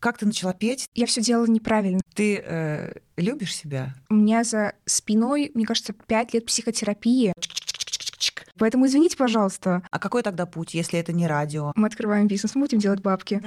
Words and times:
Как 0.00 0.16
ты 0.16 0.24
начала 0.24 0.54
петь? 0.54 0.88
Я 0.94 1.04
все 1.04 1.20
делала 1.20 1.46
неправильно. 1.46 2.00
Ты 2.14 2.42
э, 2.42 2.94
любишь 3.18 3.54
себя? 3.54 3.94
У 4.08 4.14
меня 4.14 4.44
за 4.44 4.72
спиной, 4.86 5.50
мне 5.54 5.66
кажется, 5.66 5.92
пять 5.92 6.32
лет 6.32 6.46
психотерапии. 6.46 7.34
Поэтому 8.58 8.86
извините, 8.86 9.18
пожалуйста. 9.18 9.82
А 9.90 9.98
какой 9.98 10.22
тогда 10.22 10.46
путь, 10.46 10.72
если 10.72 10.98
это 10.98 11.12
не 11.12 11.26
радио? 11.26 11.72
Мы 11.76 11.86
открываем 11.86 12.28
бизнес, 12.28 12.54
мы 12.54 12.62
будем 12.62 12.78
делать 12.78 13.02
бабки. 13.02 13.42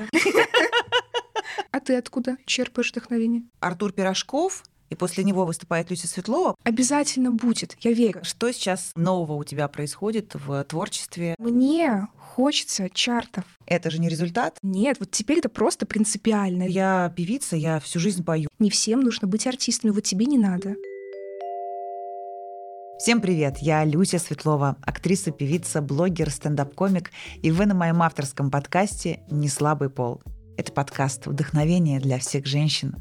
А 1.72 1.80
ты 1.80 1.96
откуда 1.98 2.38
черпаешь 2.46 2.92
вдохновение? 2.92 3.44
Артур 3.60 3.92
Пирожков 3.92 4.64
и 4.92 4.96
после 4.96 5.24
него 5.24 5.46
выступает 5.46 5.90
Люся 5.90 6.08
Светлова. 6.08 6.56
Обязательно 6.64 7.32
будет, 7.32 7.76
я 7.80 7.94
верю. 7.94 8.24
Что 8.24 8.52
сейчас 8.52 8.92
нового 8.96 9.34
у 9.34 9.44
тебя 9.44 9.68
происходит 9.68 10.36
в 10.36 10.64
творчестве? 10.66 11.34
Мне 11.40 12.08
хочется 12.36 12.90
чартов. 12.90 13.44
Это 13.68 13.92
же 13.92 14.00
не 14.00 14.10
результат? 14.10 14.58
Нет, 14.64 14.98
вот 15.00 15.12
теперь 15.12 15.38
это 15.38 15.50
просто 15.50 15.86
принципиально. 15.86 16.64
Я 16.64 17.14
певица, 17.16 17.56
я 17.56 17.80
всю 17.80 18.00
жизнь 18.00 18.24
пою. 18.24 18.50
Не 18.58 18.72
всем 18.72 19.02
нужно 19.02 19.28
быть 19.28 19.46
артистами, 19.46 19.92
вот 19.92 20.04
тебе 20.04 20.26
не 20.26 20.40
надо. 20.40 20.76
Всем 22.98 23.22
привет, 23.22 23.58
я 23.60 23.84
Люся 23.86 24.18
Светлова, 24.18 24.78
актриса, 24.82 25.32
певица, 25.32 25.82
блогер, 25.82 26.32
стендап-комик, 26.32 27.12
и 27.44 27.52
вы 27.52 27.66
на 27.66 27.76
моем 27.76 28.02
авторском 28.02 28.50
подкасте 28.50 29.20
«Не 29.30 29.50
слабый 29.50 29.90
пол». 29.90 30.24
Это 30.58 30.72
подкаст 30.72 31.28
«Вдохновение 31.28 32.00
для 32.00 32.18
всех 32.18 32.46
женщин», 32.46 32.96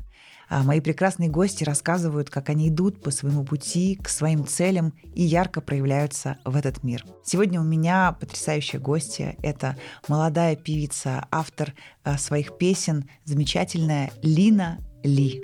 мои 0.62 0.80
прекрасные 0.80 1.30
гости 1.30 1.64
рассказывают, 1.64 2.28
как 2.28 2.50
они 2.50 2.68
идут 2.68 3.02
по 3.02 3.10
своему 3.10 3.44
пути 3.44 3.98
к 4.02 4.08
своим 4.08 4.46
целям 4.46 4.92
и 5.14 5.22
ярко 5.22 5.60
проявляются 5.60 6.38
в 6.44 6.56
этот 6.56 6.82
мир. 6.82 7.04
Сегодня 7.24 7.60
у 7.60 7.64
меня 7.64 8.12
потрясающая 8.12 8.78
гостья. 8.78 9.36
Это 9.42 9.76
молодая 10.08 10.56
певица, 10.56 11.26
автор 11.30 11.74
а, 12.04 12.18
своих 12.18 12.58
песен, 12.58 13.08
замечательная 13.24 14.10
Лина 14.22 14.78
Ли. 15.02 15.42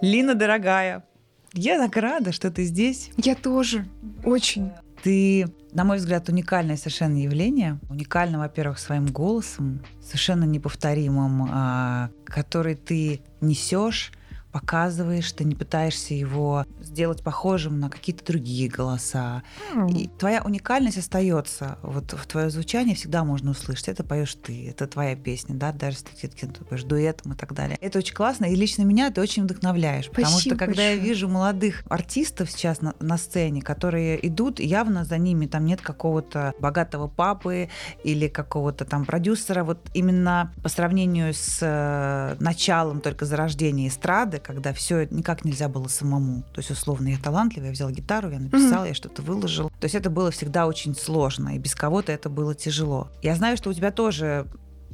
Лина, 0.00 0.34
дорогая, 0.34 1.04
я 1.52 1.78
так 1.78 1.96
рада, 1.96 2.32
что 2.32 2.50
ты 2.50 2.64
здесь. 2.64 3.10
Я 3.16 3.34
тоже. 3.34 3.86
Очень. 4.24 4.72
Ты, 5.02 5.48
на 5.72 5.84
мой 5.84 5.98
взгляд, 5.98 6.28
уникальное 6.28 6.76
совершенно 6.76 7.16
явление. 7.16 7.78
Уникально, 7.88 8.38
во-первых, 8.38 8.78
своим 8.78 9.06
голосом, 9.06 9.80
совершенно 10.02 10.44
неповторимым, 10.44 11.48
а, 11.50 12.10
который 12.24 12.74
ты 12.74 13.20
несешь 13.40 14.12
показываешь, 14.60 15.30
ты 15.32 15.44
не 15.44 15.54
пытаешься 15.54 16.14
его 16.14 16.64
сделать 16.80 17.22
похожим 17.22 17.78
на 17.80 17.90
какие-то 17.90 18.24
другие 18.24 18.68
голоса. 18.68 19.42
Mm. 19.74 19.90
И 19.92 20.08
твоя 20.08 20.42
уникальность 20.42 20.98
остается. 20.98 21.78
Вот 21.82 22.12
в 22.12 22.26
твое 22.26 22.50
звучание 22.50 22.96
всегда 22.96 23.24
можно 23.24 23.52
услышать. 23.52 23.88
Это 23.88 24.04
поешь 24.04 24.34
ты, 24.34 24.68
это 24.68 24.86
твоя 24.86 25.14
песня, 25.16 25.54
да, 25.54 25.72
даже 25.72 25.98
если 26.22 26.28
ты 26.28 26.64
поешь 26.64 26.82
дуэтом 26.82 27.32
и 27.32 27.36
так 27.36 27.54
далее. 27.54 27.78
Это 27.80 27.98
очень 27.98 28.14
классно, 28.14 28.46
и 28.46 28.54
лично 28.54 28.82
меня 28.82 29.10
ты 29.10 29.20
очень 29.20 29.44
вдохновляешь. 29.44 30.06
Спасибо 30.06 30.26
потому 30.26 30.40
что 30.40 30.50
когда 30.50 30.82
большое. 30.82 30.96
я 30.96 31.02
вижу 31.02 31.28
молодых 31.28 31.84
артистов 31.88 32.50
сейчас 32.50 32.80
на, 32.80 32.94
на 33.00 33.16
сцене, 33.18 33.62
которые 33.62 34.26
идут, 34.26 34.60
явно 34.60 35.04
за 35.04 35.18
ними 35.18 35.46
там 35.46 35.66
нет 35.66 35.80
какого-то 35.80 36.54
богатого 36.58 37.08
папы 37.08 37.68
или 38.04 38.28
какого-то 38.28 38.84
там 38.84 39.04
продюсера. 39.04 39.64
Вот 39.64 39.78
именно 39.94 40.52
по 40.62 40.68
сравнению 40.68 41.32
с 41.32 41.58
э, 41.60 42.36
началом 42.40 43.00
только 43.00 43.24
зарождения 43.24 43.88
эстрады, 43.88 44.38
когда 44.48 44.72
все 44.72 45.06
никак 45.10 45.44
нельзя 45.44 45.68
было 45.68 45.88
самому. 45.88 46.42
То 46.54 46.60
есть, 46.60 46.70
условно, 46.70 47.08
я 47.08 47.18
талантливая, 47.18 47.68
я 47.68 47.72
взяла 47.72 47.92
гитару, 47.92 48.30
я 48.30 48.38
написала, 48.38 48.86
mm-hmm. 48.86 48.88
я 48.88 48.94
что-то 48.94 49.20
выложила. 49.20 49.68
То 49.78 49.84
есть 49.84 49.94
это 49.94 50.08
было 50.08 50.30
всегда 50.30 50.66
очень 50.66 50.96
сложно, 50.96 51.54
и 51.54 51.58
без 51.58 51.74
кого-то 51.74 52.12
это 52.12 52.30
было 52.30 52.54
тяжело. 52.54 53.10
Я 53.22 53.36
знаю, 53.36 53.58
что 53.58 53.68
у 53.68 53.74
тебя 53.74 53.92
тоже 53.92 54.46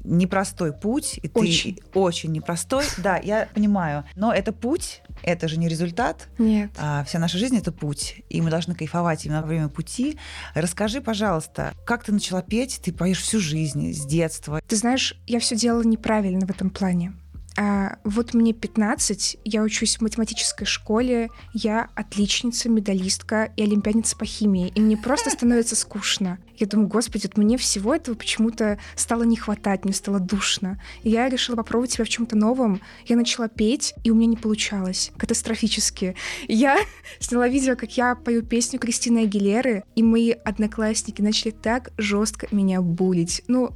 непростой 0.03 0.73
путь, 0.73 1.21
и 1.23 1.31
очень. 1.33 1.77
ты 1.77 1.83
очень 1.95 2.33
непростой. 2.33 2.85
Да, 2.99 3.17
я 3.17 3.49
понимаю. 3.55 4.05
Но 4.17 4.33
это 4.33 4.53
путь, 4.53 5.03
это 5.23 5.47
же 5.47 5.57
не 5.57 5.69
результат. 5.69 6.29
Нет. 6.37 6.73
А, 6.77 7.05
вся 7.05 7.21
наша 7.21 7.39
жизнь 7.39 7.57
это 7.57 7.71
путь, 7.71 8.23
и 8.29 8.43
мы 8.43 8.51
должны 8.51 8.75
кайфовать 8.75 9.25
именно 9.25 9.41
во 9.41 9.47
время 9.47 9.69
пути. 9.69 10.19
Расскажи, 10.55 11.01
пожалуйста, 11.01 11.73
как 11.87 12.03
ты 12.03 12.13
начала 12.13 12.43
петь? 12.43 12.81
Ты 12.83 12.93
поешь 12.93 13.23
всю 13.23 13.39
жизнь, 13.39 13.93
с 13.93 14.05
детства. 14.05 14.61
Ты 14.67 14.75
знаешь, 14.75 15.15
я 15.29 15.39
все 15.39 15.57
делала 15.57 15.83
неправильно 15.83 16.45
в 16.45 16.51
этом 16.51 16.71
плане. 16.71 17.15
А, 17.57 17.99
вот 18.05 18.35
мне 18.35 18.53
15, 18.53 19.39
я 19.45 19.63
учусь 19.63 19.99
в 19.99 20.01
математической 20.01 20.65
школе, 20.65 21.29
я 21.53 21.91
отличница, 21.95 22.69
медалистка 22.69 23.53
и 23.57 23.63
олимпиадница 23.63 24.17
по 24.17 24.25
химии, 24.25 24.73
и 24.75 24.81
мне 24.81 24.97
просто 24.97 25.31
становится 25.35 25.77
скучно. 25.77 26.39
Я 26.57 26.67
думаю, 26.67 26.89
господи, 26.89 27.27
вот 27.27 27.37
мне 27.37 27.57
всего 27.59 27.95
этого 27.95 28.15
почему-то 28.15 28.79
стало 28.97 29.25
не 29.25 29.37
хватать, 29.37 29.85
мне 29.85 29.93
стало 29.93 30.21
душно. 30.21 30.81
И 31.03 31.11
я 31.11 31.29
решила 31.29 31.57
попробовать 31.57 31.93
себя 31.93 32.05
в 32.05 32.09
чем-то 32.09 32.37
новом. 32.37 32.81
Я 33.07 33.17
начала 33.17 33.49
петь, 33.49 33.95
и 34.05 34.11
у 34.11 34.15
меня 34.15 34.27
не 34.27 34.37
получалось. 34.37 35.11
Катастрофически. 35.17 36.15
Я 36.47 36.79
сняла 37.19 37.49
видео, 37.49 37.77
как 37.77 37.97
я 37.97 38.15
пою 38.15 38.43
песню 38.43 38.79
Кристины 38.79 39.21
Агилеры, 39.21 39.85
и 39.97 40.03
мои 40.03 40.31
одноклассники 40.31 41.23
начали 41.23 41.51
так 41.51 41.91
жестко 41.99 42.47
меня 42.53 42.81
булить. 42.81 43.43
Ну, 43.49 43.75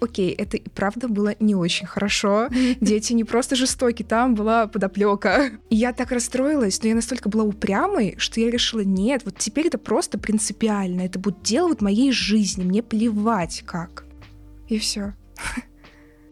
окей, 0.00 0.30
это 0.32 0.56
и 0.56 0.68
правда 0.68 1.08
было 1.08 1.34
не 1.40 1.54
очень 1.54 1.86
хорошо. 1.86 2.48
Дети 2.80 3.12
не 3.12 3.24
просто 3.24 3.56
жестоки, 3.56 4.02
там 4.02 4.34
была 4.34 4.66
подоплека. 4.66 5.50
И 5.70 5.76
я 5.76 5.92
так 5.92 6.12
расстроилась, 6.12 6.82
но 6.82 6.88
я 6.88 6.94
настолько 6.94 7.28
была 7.28 7.44
упрямой, 7.44 8.14
что 8.18 8.40
я 8.40 8.50
решила, 8.50 8.80
нет, 8.80 9.22
вот 9.24 9.38
теперь 9.38 9.68
это 9.68 9.78
просто 9.78 10.18
принципиально, 10.18 11.02
это 11.02 11.18
будет 11.18 11.42
дело 11.42 11.68
вот 11.68 11.80
моей 11.80 12.12
жизни, 12.12 12.64
мне 12.64 12.82
плевать 12.82 13.62
как. 13.66 14.04
И 14.68 14.78
все. 14.78 15.14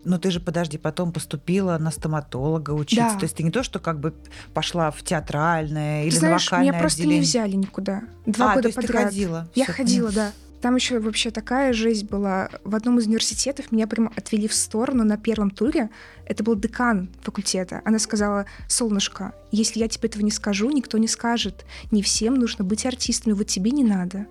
Но 0.06 0.18
ты 0.18 0.30
же, 0.30 0.38
подожди, 0.38 0.78
потом 0.78 1.12
поступила 1.12 1.76
на 1.78 1.90
стоматолога 1.90 2.70
учиться. 2.70 3.14
Да. 3.14 3.18
То 3.18 3.24
есть 3.24 3.36
ты 3.36 3.42
не 3.42 3.50
то, 3.50 3.64
что 3.64 3.80
как 3.80 3.98
бы 3.98 4.14
пошла 4.54 4.92
в 4.92 5.02
театральное 5.02 6.02
ты 6.02 6.08
или 6.08 6.16
знаешь, 6.16 6.44
на 6.44 6.58
вокальное 6.58 6.72
меня 6.72 6.80
просто 6.80 7.00
отделение. 7.00 7.20
не 7.20 7.26
взяли 7.26 7.56
никуда. 7.56 8.02
Два 8.24 8.52
а, 8.52 8.54
года 8.54 8.62
то 8.62 8.68
есть 8.68 8.76
подряд. 8.76 9.02
ты 9.02 9.08
ходила? 9.08 9.48
Я 9.56 9.64
ходила, 9.64 10.12
да. 10.12 10.32
Там 10.60 10.74
еще 10.74 10.98
вообще 10.98 11.30
такая 11.30 11.72
жизнь 11.72 12.06
была. 12.06 12.48
В 12.64 12.74
одном 12.74 12.98
из 12.98 13.06
университетов 13.06 13.72
меня 13.72 13.86
прям 13.86 14.12
отвели 14.16 14.48
в 14.48 14.54
сторону 14.54 15.04
на 15.04 15.16
первом 15.16 15.50
туре. 15.50 15.90
Это 16.24 16.42
был 16.42 16.56
декан 16.56 17.08
факультета. 17.22 17.82
Она 17.84 17.98
сказала, 17.98 18.46
солнышко, 18.68 19.34
если 19.52 19.80
я 19.80 19.88
тебе 19.88 20.08
этого 20.08 20.22
не 20.22 20.30
скажу, 20.30 20.70
никто 20.70 20.98
не 20.98 21.08
скажет. 21.08 21.64
Не 21.90 22.02
всем 22.02 22.34
нужно 22.34 22.64
быть 22.64 22.86
артистами, 22.86 23.34
вот 23.34 23.46
тебе 23.46 23.70
не 23.70 23.84
надо. 23.84 24.26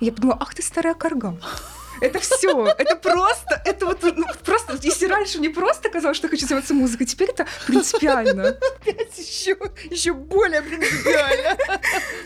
Я 0.00 0.12
подумала, 0.12 0.38
ах 0.40 0.54
ты 0.54 0.62
старая 0.62 0.94
карга. 0.94 1.38
Это 2.00 2.18
все, 2.18 2.66
это 2.78 2.96
просто, 2.96 3.60
это 3.64 3.84
вот 3.84 4.02
ну, 4.02 4.24
просто, 4.44 4.78
если 4.82 5.06
раньше 5.06 5.38
мне 5.38 5.50
просто 5.50 5.90
казалось, 5.90 6.16
что 6.16 6.28
я 6.28 6.30
хочу 6.30 6.46
заниматься 6.46 6.72
музыкой, 6.72 7.06
теперь 7.06 7.28
это 7.28 7.46
принципиально. 7.66 8.56
Опять 8.80 9.18
еще, 9.18 9.56
еще 9.90 10.14
более 10.14 10.62
принципиально. 10.62 11.58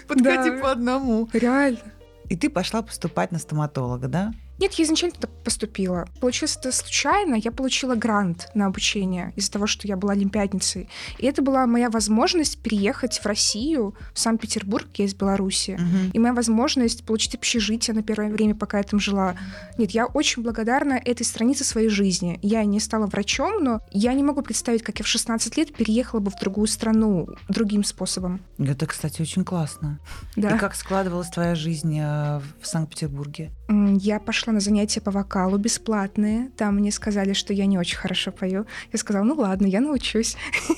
Подкати 0.07 0.61
по 0.61 0.71
одному. 0.71 1.29
Реально. 1.33 1.94
И 2.29 2.37
ты 2.37 2.49
пошла 2.49 2.83
поступать 2.83 3.33
на 3.33 3.39
стоматолога, 3.39 4.09
да? 4.09 4.33
Нет, 4.59 4.75
я 4.75 4.85
изначально 4.85 5.15
туда 5.15 5.29
поступила. 5.45 6.07
Получилось 6.21 6.57
это 6.57 6.73
случайно. 6.73 7.35
Я 7.35 7.51
получила 7.51 7.95
грант 7.95 8.49
на 8.55 8.67
обучение 8.67 9.33
из-за 9.37 9.53
того, 9.53 9.67
что 9.67 9.87
я 9.89 9.97
была 9.97 10.13
олимпиадницей. 10.13 10.89
И 11.19 11.27
это 11.27 11.43
была 11.43 11.67
моя 11.67 11.91
возможность 11.91 12.59
переехать 12.59 13.19
в 13.19 13.27
Россию, 13.27 13.95
в 14.13 14.19
Санкт-Петербург, 14.19 14.87
я 14.95 15.05
из 15.05 15.15
Беларуси. 15.15 15.79
Uh-huh. 15.79 16.11
И 16.13 16.19
моя 16.19 16.33
возможность 16.35 17.05
получить 17.05 17.35
общежитие 17.35 17.95
на 17.95 18.03
первое 18.03 18.31
время, 18.31 18.55
пока 18.55 18.79
я 18.79 18.85
там 18.85 19.01
жила. 19.01 19.35
Нет, 19.77 19.91
я 19.91 20.07
очень 20.07 20.43
благодарна 20.43 20.95
этой 20.95 21.25
странице 21.25 21.65
своей 21.65 21.89
жизни. 21.89 22.39
Я 22.43 22.65
не 22.65 22.81
стала 22.81 23.07
врачом, 23.07 23.63
но 23.63 23.81
я 23.91 24.13
не 24.15 24.23
могу 24.23 24.43
представить, 24.43 24.83
как 24.83 24.99
я 24.99 25.05
в 25.05 25.09
16 25.09 25.57
лет 25.57 25.75
переехала 25.75 26.21
бы 26.21 26.31
в 26.31 26.39
другую 26.41 26.67
страну 26.69 27.29
другим 27.49 27.85
способом. 27.85 28.41
Это, 28.59 28.87
кстати, 28.87 29.21
очень 29.21 29.45
классно. 29.45 29.99
Да. 30.37 30.55
И 30.55 30.59
как 30.59 30.75
складывалась 30.75 31.29
твоя 31.29 31.55
жизнь 31.55 31.99
э, 31.99 32.41
в 32.61 32.67
Санкт-Петербурге? 32.67 33.51
Я 33.69 34.21
пошла 34.21 34.44
на 34.53 34.61
занятия 34.61 35.01
по 35.01 35.11
вокалу 35.11 35.59
бесплатные. 35.59 36.51
Там 36.57 36.77
мне 36.77 36.91
сказали, 36.93 37.33
что 37.33 37.53
я 37.53 37.67
не 37.67 37.79
очень 37.79 37.97
хорошо 37.97 38.33
пою. 38.33 38.67
Я 38.93 38.99
сказала, 38.99 39.25
ну 39.25 39.35
ладно, 39.35 39.67
я 39.67 39.81
научусь. 39.81 40.37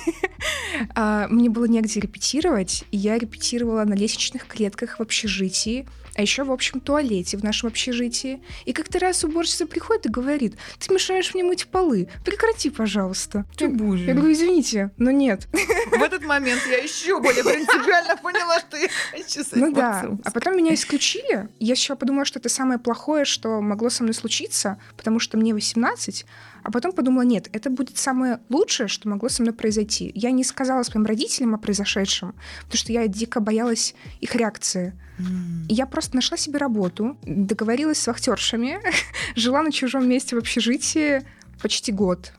А, 0.95 1.27
мне 1.29 1.49
было 1.49 1.65
негде 1.65 2.01
репетировать, 2.01 2.85
и 2.91 2.99
я 2.99 3.19
репетировала 3.19 3.85
на 3.85 3.95
лестничных 3.95 4.47
клетках 4.47 4.99
в 4.99 5.03
общежитии 5.03 5.87
а 6.17 6.23
еще 6.23 6.45
в 6.45 6.53
общем 6.53 6.81
туалете 6.81 7.37
в 7.37 7.45
нашем 7.45 7.69
общежитии. 7.69 8.41
И 8.65 8.73
как-то 8.73 8.99
раз 8.99 9.23
уборщица 9.23 9.67
приходит 9.67 10.07
и 10.07 10.09
говорит, 10.09 10.57
ты 10.79 10.93
мешаешь 10.93 11.35
мне 11.35 11.45
мыть 11.45 11.67
полы, 11.67 12.09
прекрати, 12.25 12.71
пожалуйста. 12.71 13.45
Ты 13.57 13.69
боже. 13.69 14.05
Я 14.05 14.15
говорю, 14.15 14.33
извините, 14.33 14.91
но 14.97 15.11
нет. 15.11 15.47
В 15.53 16.03
этот 16.03 16.25
момент 16.25 16.63
я 16.71 16.79
еще 16.79 17.21
более 17.21 17.45
принципиально 17.45 18.17
поняла, 18.17 18.61
что 18.61 18.77
я 18.79 18.89
хочу 19.11 19.43
Ну 19.53 19.73
да, 19.73 20.07
а 20.25 20.31
потом 20.31 20.57
меня 20.57 20.75
исключили. 20.75 21.49
Я 21.59 21.73
еще 21.73 21.97
подумала, 21.97 22.25
что 22.25 22.39
это 22.39 22.49
самое 22.49 22.79
плохое, 22.79 23.25
что 23.25 23.61
могло 23.61 23.91
со 23.91 24.03
мной 24.03 24.15
случиться, 24.15 24.81
потому 24.97 25.21
что 25.21 25.37
мне 25.37 25.53
18, 25.53 26.25
а 26.63 26.71
потом 26.71 26.93
подумала, 26.93 27.23
нет, 27.23 27.49
это 27.53 27.71
будет 27.71 27.99
самое 27.99 28.41
лучшее, 28.49 28.89
что 28.89 29.09
могло 29.09 29.29
со 29.29 29.43
мной 29.43 29.55
произойти. 29.55 30.11
Я 30.15 30.31
не 30.31 30.45
сказала 30.45 30.83
своим 30.83 31.07
родителям 31.07 31.55
о 31.55 31.59
произошедшем, 31.59 32.35
потому 32.63 32.79
что 32.79 32.93
я 32.93 33.07
дико 33.07 33.41
боялась 33.41 33.95
их 34.21 34.35
реакции. 34.35 34.93
Mm. 35.19 35.67
Я 35.69 35.87
просто 35.87 36.17
нашла 36.17 36.37
себе 36.37 36.59
работу, 36.59 37.19
договорилась 37.23 37.99
с 37.99 38.07
вахтершами, 38.07 38.79
жила 39.37 39.63
на 39.63 39.73
чужом 39.73 40.09
месте 40.09 40.37
в 40.37 40.39
общежитии, 40.39 41.23
почти 41.61 41.93
год. 41.93 42.33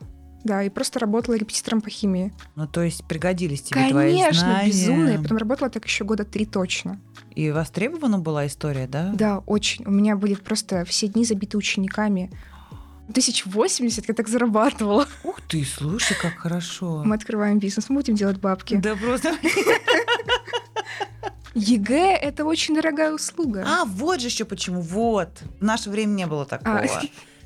Да, 0.44 0.62
и 0.62 0.68
просто 0.70 1.00
работала 1.00 1.34
репетитором 1.34 1.80
по 1.80 1.90
химии. 1.90 2.32
Ну, 2.54 2.66
то 2.66 2.82
есть 2.82 3.04
пригодились 3.06 3.62
тебе 3.62 3.90
твои 3.90 4.16
Конечно, 4.16 4.40
знания. 4.40 4.68
безумно. 4.68 5.08
Я 5.10 5.18
потом 5.18 5.36
работала 5.36 5.68
так 5.68 5.84
еще 5.84 6.04
года 6.04 6.24
три 6.24 6.46
точно. 6.46 7.00
И 7.34 7.50
востребована 7.50 8.18
была 8.18 8.46
история, 8.46 8.86
да? 8.86 9.10
Да, 9.14 9.38
очень. 9.46 9.84
У 9.84 9.90
меня 9.90 10.16
были 10.16 10.34
просто 10.34 10.84
все 10.84 11.08
дни 11.08 11.24
забиты 11.24 11.58
учениками. 11.58 12.30
Тысяч 13.12 13.46
восемьдесят 13.46 14.08
я 14.08 14.14
так 14.14 14.28
зарабатывала. 14.28 15.06
Ух 15.24 15.40
ты, 15.40 15.64
слушай, 15.64 16.16
как 16.20 16.36
хорошо. 16.38 17.02
Мы 17.04 17.16
открываем 17.16 17.58
бизнес, 17.58 17.88
мы 17.88 17.96
будем 17.96 18.14
делать 18.14 18.38
бабки. 18.38 18.76
Да 18.76 18.96
просто... 18.96 19.34
ЕГЭ— 21.58 22.16
это 22.22 22.44
очень 22.44 22.74
дорогая 22.74 23.12
услуга. 23.12 23.64
А, 23.66 23.84
вот 23.84 24.20
же 24.20 24.28
еще 24.28 24.44
почему. 24.44 24.80
Вот. 24.80 25.30
В 25.60 25.64
наше 25.64 25.90
время 25.90 26.12
не 26.12 26.26
было 26.26 26.46
такого. 26.46 26.78
А. 26.78 26.86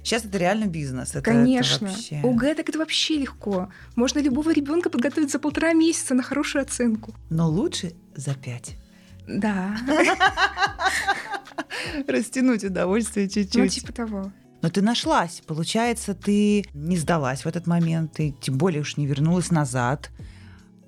Сейчас 0.03 0.25
это 0.25 0.37
реально 0.39 0.67
бизнес. 0.67 1.11
Это, 1.11 1.23
Конечно. 1.23 1.87
Это 1.87 1.95
вообще... 1.95 2.21
ОГЭ 2.25 2.55
так 2.55 2.69
это 2.69 2.79
вообще 2.79 3.19
легко. 3.19 3.69
Можно 3.95 4.19
любого 4.19 4.53
ребенка 4.53 4.91
подготовить 4.91 5.31
за 5.31 5.39
полтора 5.39 5.73
месяца 5.73 6.15
на 6.15 6.23
хорошую 6.23 6.63
оценку. 6.63 7.15
Но 7.31 7.49
лучше 7.49 7.95
за 8.17 8.35
пять. 8.35 8.77
Да. 9.29 9.77
Растянуть 12.09 12.65
удовольствие 12.65 13.29
чуть-чуть. 13.29 13.63
Ну, 13.63 13.69
типа 13.69 13.93
того. 13.93 14.33
Но 14.61 14.71
ты 14.71 14.83
нашлась. 14.83 15.43
Получается, 15.47 16.15
ты 16.15 16.65
не 16.73 16.97
сдалась 16.97 17.45
в 17.45 17.49
этот 17.49 17.67
момент, 17.67 18.15
ты 18.15 18.35
тем 18.41 18.59
более 18.59 18.81
уж 18.81 18.97
не 18.97 19.07
вернулась 19.07 19.51
назад. 19.51 20.11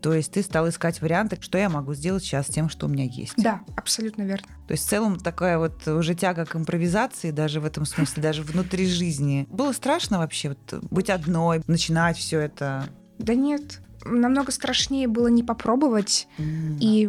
То 0.04 0.12
есть 0.12 0.32
ты 0.32 0.42
стала 0.42 0.68
искать 0.68 1.00
варианты, 1.00 1.38
что 1.40 1.56
я 1.56 1.70
могу 1.70 1.94
сделать 1.94 2.22
сейчас 2.22 2.48
с 2.48 2.50
тем, 2.50 2.68
что 2.68 2.84
у 2.84 2.90
меня 2.90 3.04
есть. 3.04 3.32
Да, 3.38 3.62
абсолютно 3.74 4.20
верно. 4.20 4.46
То 4.68 4.72
есть 4.72 4.84
в 4.84 4.90
целом 4.90 5.18
такая 5.18 5.56
вот 5.56 5.88
уже 5.88 6.14
тяга 6.14 6.44
к 6.44 6.54
импровизации 6.56 7.30
даже 7.30 7.58
в 7.58 7.64
этом 7.64 7.86
смысле, 7.86 8.22
даже 8.22 8.42
внутри 8.42 8.86
жизни. 8.86 9.46
Было 9.50 9.72
страшно 9.72 10.18
вообще 10.18 10.50
вот 10.50 10.82
быть 10.90 11.08
одной, 11.08 11.62
начинать 11.66 12.18
все 12.18 12.40
это? 12.40 12.86
Да 13.18 13.34
нет, 13.34 13.80
намного 14.04 14.52
страшнее 14.52 15.08
было 15.08 15.28
не 15.28 15.42
попробовать 15.42 16.28
М. 16.36 16.76
и 16.82 17.08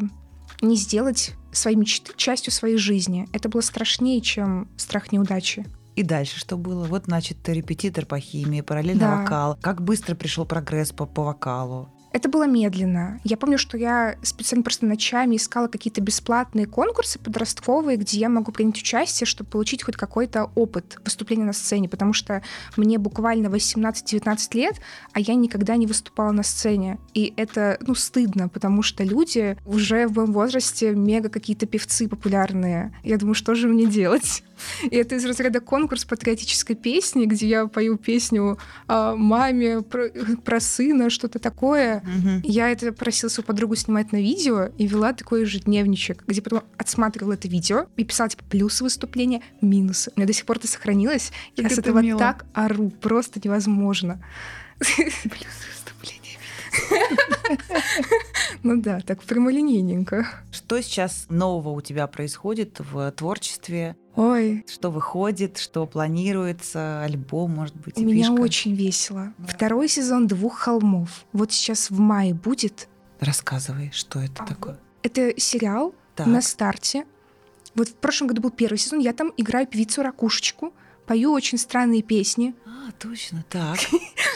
не 0.61 0.77
сделать 0.77 1.33
свои 1.51 1.75
мечты 1.75 2.13
частью 2.15 2.53
своей 2.53 2.77
жизни. 2.77 3.27
Это 3.33 3.49
было 3.49 3.59
страшнее, 3.59 4.21
чем 4.21 4.69
страх 4.77 5.11
неудачи. 5.11 5.65
И 5.97 6.03
дальше 6.03 6.39
что 6.39 6.55
было? 6.55 6.85
Вот, 6.85 7.05
значит, 7.07 7.39
ты 7.43 7.53
репетитор 7.53 8.05
по 8.05 8.19
химии, 8.19 8.61
параллельно 8.61 8.99
Да. 9.01 9.17
вокал. 9.17 9.57
Как 9.61 9.81
быстро 9.81 10.15
пришел 10.15 10.45
прогресс 10.45 10.91
по, 10.93 11.05
по 11.05 11.23
вокалу? 11.23 11.89
Это 12.15 12.29
было 12.29 12.47
медленно. 12.47 13.19
Я 13.25 13.35
помню, 13.35 13.57
что 13.57 13.77
я 13.77 14.15
специально 14.21 14.63
просто 14.63 14.85
ночами 14.85 15.35
искала 15.35 15.67
какие-то 15.67 15.99
бесплатные 15.99 16.65
конкурсы 16.65 17.19
подростковые, 17.19 17.97
где 17.97 18.17
я 18.17 18.29
могу 18.29 18.53
принять 18.53 18.77
участие, 18.77 19.27
чтобы 19.27 19.49
получить 19.49 19.83
хоть 19.83 19.97
какой-то 19.97 20.49
опыт 20.55 20.97
выступления 21.03 21.43
на 21.43 21.51
сцене, 21.51 21.89
потому 21.89 22.13
что 22.13 22.41
мне 22.77 22.97
буквально 22.99 23.47
18-19 23.47 24.37
лет, 24.53 24.75
а 25.11 25.19
я 25.19 25.35
никогда 25.35 25.75
не 25.75 25.87
выступала 25.87 26.31
на 26.31 26.43
сцене. 26.43 26.99
И 27.13 27.33
это, 27.35 27.77
ну, 27.81 27.95
стыдно, 27.95 28.47
потому 28.47 28.81
что 28.81 29.03
люди 29.03 29.57
уже 29.65 30.07
в 30.07 30.15
моем 30.15 30.31
возрасте 30.31 30.91
мега 30.91 31.27
какие-то 31.27 31.65
певцы 31.65 32.07
популярные. 32.07 32.95
Я 33.03 33.17
думаю, 33.17 33.35
что 33.35 33.55
же 33.55 33.67
мне 33.67 33.87
делать? 33.87 34.41
И 34.89 34.95
это 34.95 35.15
из 35.15 35.25
разряда 35.25 35.59
конкурс 35.59 36.05
патриотической 36.05 36.75
песни, 36.75 37.25
где 37.25 37.47
я 37.47 37.67
пою 37.67 37.97
песню 37.97 38.57
о 38.87 39.15
маме, 39.15 39.81
про, 39.81 40.09
про 40.43 40.59
сына, 40.59 41.09
что-то 41.09 41.39
такое. 41.39 42.01
Мгм. 42.03 42.41
Я 42.43 42.69
это 42.69 42.91
просила 42.91 43.29
свою 43.29 43.45
подругу 43.45 43.75
снимать 43.75 44.11
на 44.11 44.17
видео 44.17 44.69
и 44.77 44.87
вела 44.87 45.13
такой 45.13 45.41
ежедневничек, 45.41 46.23
где 46.27 46.41
потом 46.41 46.63
отсматривала 46.77 47.33
это 47.33 47.47
видео 47.47 47.87
и 47.95 48.03
писала 48.03 48.29
типа 48.29 48.43
плюсы 48.49 48.83
выступления, 48.83 49.41
минусы. 49.61 50.11
У 50.15 50.19
меня 50.19 50.27
до 50.27 50.33
сих 50.33 50.45
пор 50.45 50.57
это 50.57 50.67
сохранилось. 50.67 51.31
Как 51.55 51.65
Я 51.65 51.69
с 51.69 51.73
это 51.73 51.89
этого 51.89 51.99
мило. 51.99 52.19
так 52.19 52.45
ору, 52.53 52.89
просто 52.89 53.39
невозможно. 53.43 54.21
Плюсы 54.79 55.65
выступления. 55.73 56.37
Ну 58.63 58.81
да, 58.81 58.99
так 59.01 59.21
прямолинейненько. 59.23 60.27
Что 60.51 60.81
сейчас 60.81 61.27
нового 61.29 61.69
у 61.69 61.81
тебя 61.81 62.07
происходит 62.07 62.79
в 62.79 63.11
творчестве? 63.11 63.95
Ой, 64.15 64.65
Что 64.67 64.91
выходит, 64.91 65.57
что 65.57 65.85
планируется, 65.85 67.01
альбом, 67.03 67.51
может 67.51 67.75
быть, 67.75 67.97
у 67.97 68.01
меня 68.01 68.27
эпишка? 68.27 68.41
очень 68.41 68.73
весело. 68.75 69.33
Да. 69.37 69.47
Второй 69.47 69.89
сезон 69.89 70.27
«Двух 70.27 70.57
холмов». 70.59 71.25
Вот 71.33 71.51
сейчас 71.51 71.89
в 71.89 71.99
мае 71.99 72.33
будет. 72.33 72.87
Рассказывай, 73.19 73.91
что 73.93 74.19
это 74.19 74.43
А, 74.43 74.45
такое. 74.45 74.79
Это 75.03 75.33
сериал 75.39 75.93
Так. 76.15 76.27
на 76.27 76.41
старте. 76.41 77.05
Вот 77.75 77.89
в 77.89 77.95
прошлом 77.95 78.27
году 78.29 78.41
был 78.41 78.51
первый 78.51 78.77
сезон, 78.77 78.99
я 78.99 79.11
там 79.11 79.33
играю 79.35 79.67
певицу-ракушечку, 79.67 80.73
пою 81.05 81.33
очень 81.33 81.57
странные 81.57 82.01
песни. 82.01 82.55
А, 82.87 82.91
точно, 82.91 83.43
так. 83.49 83.79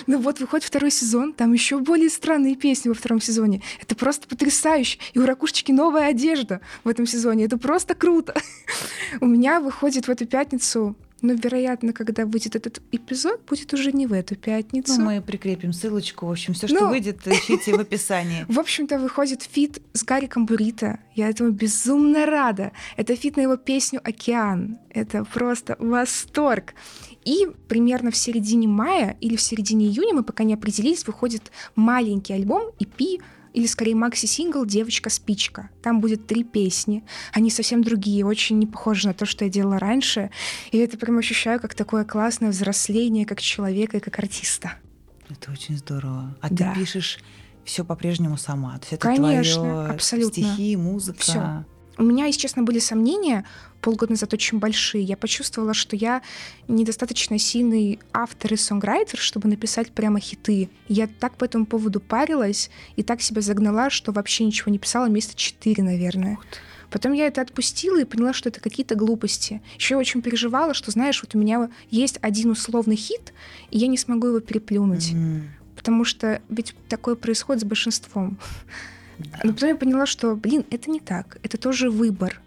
Ну 0.07 0.17
вот 0.17 0.39
выходит 0.39 0.65
второй 0.65 0.89
сезон, 0.91 1.33
там 1.33 1.53
еще 1.53 1.77
более 1.79 2.09
странные 2.09 2.55
песни 2.55 2.89
во 2.89 2.95
втором 2.95 3.21
сезоне. 3.21 3.61
Это 3.81 3.95
просто 3.95 4.27
потрясающе. 4.27 4.97
И 5.13 5.19
у 5.19 5.25
ракушечки 5.25 5.71
новая 5.71 6.07
одежда 6.07 6.61
в 6.83 6.87
этом 6.87 7.05
сезоне. 7.05 7.45
Это 7.45 7.57
просто 7.57 7.93
круто. 7.93 8.33
У 9.21 9.27
меня 9.27 9.59
выходит 9.59 10.07
в 10.07 10.09
эту 10.09 10.25
пятницу, 10.25 10.95
ну, 11.21 11.35
вероятно, 11.35 11.91
когда 11.93 12.25
выйдет 12.25 12.55
этот 12.55 12.81
эпизод, 12.91 13.41
будет 13.47 13.73
уже 13.73 13.91
не 13.91 14.07
в 14.07 14.13
эту 14.13 14.35
пятницу. 14.35 14.93
Ну, 14.97 15.05
мы 15.05 15.21
прикрепим 15.21 15.73
ссылочку. 15.73 16.27
В 16.27 16.31
общем, 16.31 16.53
все, 16.53 16.67
что 16.67 16.79
Ну. 16.79 16.89
выйдет, 16.89 17.27
ищите 17.27 17.75
в 17.75 17.79
описании. 17.79 18.45
В 18.47 18.57
общем-то, 18.57 18.97
выходит 18.99 19.43
фит 19.43 19.81
с 19.93 20.03
Гариком 20.03 20.45
Burito. 20.45 20.99
Я 21.15 21.29
этому 21.29 21.51
безумно 21.51 22.25
рада. 22.25 22.71
Это 22.95 23.15
фит 23.15 23.35
на 23.35 23.41
его 23.41 23.57
песню 23.57 23.99
«Океан». 24.03 24.79
Это 24.89 25.25
просто 25.25 25.75
восторг. 25.79 26.73
И 27.29 27.45
примерно 27.67 28.09
в 28.09 28.17
середине 28.17 28.67
мая 28.67 29.15
или 29.21 29.35
в 29.35 29.41
середине 29.41 29.85
июня, 29.85 30.15
мы 30.15 30.23
пока 30.23 30.43
не 30.43 30.55
определились, 30.55 31.05
выходит 31.05 31.51
маленький 31.75 32.33
альбом 32.33 32.71
EP, 32.79 33.21
или 33.53 33.67
скорее 33.67 33.93
макси-сингл 33.93 34.65
«Девочка-спичка». 34.65 35.69
Там 35.83 36.01
будет 36.01 36.25
три 36.25 36.43
песни. 36.43 37.03
Они 37.31 37.51
совсем 37.51 37.83
другие, 37.83 38.25
очень 38.25 38.57
не 38.57 38.65
похожи 38.65 39.07
на 39.07 39.13
то, 39.13 39.27
что 39.27 39.45
я 39.45 39.51
делала 39.51 39.77
раньше. 39.77 40.31
И 40.71 40.77
это 40.79 40.97
прям 40.97 41.19
ощущаю 41.19 41.59
как 41.59 41.75
такое 41.75 42.03
классное 42.03 42.49
взросление 42.49 43.27
как 43.27 43.41
человека 43.41 43.97
и 43.97 43.99
как 43.99 44.17
артиста. 44.17 44.73
Это 45.29 45.51
очень 45.51 45.77
здорово. 45.77 46.35
А 46.41 46.47
Да. 46.49 46.73
ты 46.73 46.79
пишешь 46.79 47.19
все 47.63 47.85
по-прежнему 47.85 48.37
сама. 48.37 48.73
То 48.79 48.85
есть 48.85 48.93
это 48.93 49.07
Конечно, 49.07 49.61
твоё 49.63 49.93
абсолютно. 49.93 50.31
стихи, 50.43 50.75
музыка. 50.75 51.19
Всё. 51.19 51.65
У 51.99 52.03
меня, 52.03 52.27
если 52.27 52.39
честно, 52.39 52.63
были 52.63 52.79
сомнения 52.79 53.43
полгода 53.81 54.13
назад 54.13 54.33
очень 54.33 54.57
большие. 54.57 55.03
Я 55.03 55.17
почувствовала, 55.17 55.73
что 55.73 55.97
я 55.97 56.21
недостаточно 56.69 57.37
сильный 57.37 57.99
автор 58.13 58.53
и 58.53 58.55
сонграйтер, 58.55 59.19
чтобы 59.19 59.49
написать 59.49 59.91
прямо 59.91 60.21
хиты. 60.21 60.69
Я 60.87 61.07
так 61.07 61.35
по 61.35 61.43
этому 61.43 61.65
поводу 61.65 61.99
парилась 61.99 62.69
и 62.95 63.03
так 63.03 63.21
себя 63.21 63.41
загнала, 63.41 63.89
что 63.89 64.13
вообще 64.13 64.45
ничего 64.45 64.71
не 64.71 64.79
писала 64.79 65.07
месяца 65.09 65.35
четыре, 65.35 65.83
наверное. 65.83 66.37
Потом 66.89 67.11
я 67.11 67.27
это 67.27 67.41
отпустила 67.41 67.99
и 67.99 68.05
поняла, 68.05 68.31
что 68.31 68.47
это 68.47 68.61
какие-то 68.61 68.95
глупости. 68.95 69.61
Еще 69.77 69.95
я 69.95 69.99
очень 69.99 70.21
переживала, 70.21 70.73
что, 70.73 70.91
знаешь, 70.91 71.21
вот 71.21 71.35
у 71.35 71.37
меня 71.37 71.69
есть 71.91 72.17
один 72.21 72.49
условный 72.51 72.95
хит, 72.95 73.33
и 73.71 73.77
я 73.77 73.87
не 73.87 73.97
смогу 73.97 74.27
его 74.27 74.39
переплюнуть. 74.39 75.11
М, 75.11 75.49
Потому 75.75 76.03
что 76.03 76.41
ведь 76.49 76.75
такое 76.87 77.15
происходит 77.15 77.61
с 77.61 77.65
большинством. 77.65 78.37
Но 79.43 79.53
потом 79.53 79.69
я 79.69 79.75
поняла, 79.75 80.05
что, 80.05 80.35
блин, 80.35 80.65
это 80.69 80.89
не 80.89 80.99
так. 80.99 81.37
Это 81.43 81.57
тоже 81.57 81.89
выбор. 81.89 82.41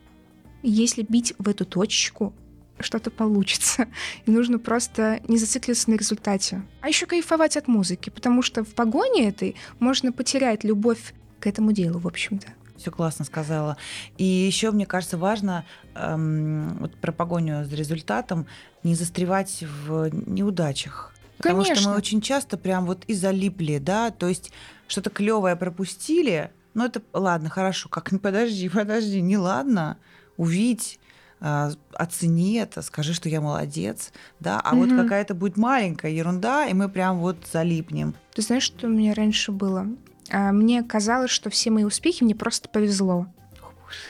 Если 0.62 1.02
бить 1.02 1.34
в 1.38 1.48
эту 1.48 1.64
точечку, 1.64 2.34
что-то 2.80 3.10
получится. 3.10 3.86
И 4.26 4.30
нужно 4.30 4.58
просто 4.58 5.20
не 5.28 5.38
зацикливаться 5.38 5.90
на 5.90 5.94
результате. 5.94 6.62
А 6.80 6.88
еще 6.88 7.06
кайфовать 7.06 7.56
от 7.56 7.68
музыки, 7.68 8.10
потому 8.10 8.42
что 8.42 8.64
в 8.64 8.74
погоне 8.74 9.28
этой 9.28 9.56
можно 9.78 10.12
потерять 10.12 10.64
любовь 10.64 11.14
к 11.40 11.46
этому 11.46 11.72
делу, 11.72 11.98
в 11.98 12.06
общем-то. 12.06 12.48
Все 12.76 12.90
классно 12.90 13.24
сказала. 13.24 13.76
И 14.16 14.24
еще, 14.24 14.70
мне 14.72 14.86
кажется, 14.86 15.16
важно 15.16 15.64
эм, 15.94 16.78
вот 16.78 16.94
про 16.96 17.12
погоню 17.12 17.64
за 17.64 17.76
результатом 17.76 18.46
не 18.82 18.94
застревать 18.94 19.62
в 19.62 20.10
неудачах. 20.26 21.14
Потому 21.38 21.64
что 21.64 21.88
мы 21.88 21.96
очень 21.96 22.20
часто 22.20 22.56
прям 22.56 22.86
вот 22.86 23.04
и 23.06 23.14
залипли, 23.14 23.78
да, 23.78 24.10
то 24.10 24.28
есть 24.28 24.52
что-то 24.86 25.10
клевое 25.10 25.56
пропустили, 25.56 26.50
ну 26.74 26.84
это 26.84 27.02
ладно, 27.12 27.48
хорошо, 27.48 27.88
как 27.88 28.10
подожди, 28.20 28.68
подожди, 28.68 29.20
не 29.20 29.36
ладно, 29.36 29.98
увидь, 30.36 30.98
а, 31.40 31.72
оцени 31.94 32.54
это, 32.54 32.82
скажи, 32.82 33.14
что 33.14 33.28
я 33.28 33.40
молодец, 33.40 34.12
да, 34.40 34.60
а 34.60 34.74
вот 34.76 34.88
Мгм. 34.90 34.96
какая-то 35.02 35.34
будет 35.34 35.56
маленькая 35.56 36.12
ерунда, 36.12 36.66
и 36.66 36.74
мы 36.74 36.88
прям 36.88 37.18
вот 37.18 37.36
залипнем. 37.52 38.14
Ты 38.34 38.42
знаешь, 38.42 38.62
что 38.62 38.86
у 38.86 38.90
меня 38.90 39.12
раньше 39.14 39.50
было? 39.52 39.86
А, 40.30 40.52
Мне 40.52 40.82
казалось, 40.82 41.30
что 41.30 41.50
все 41.50 41.70
мои 41.70 41.84
успехи 41.84 42.22
мне 42.22 42.34
просто 42.34 42.68
повезло. 42.68 43.26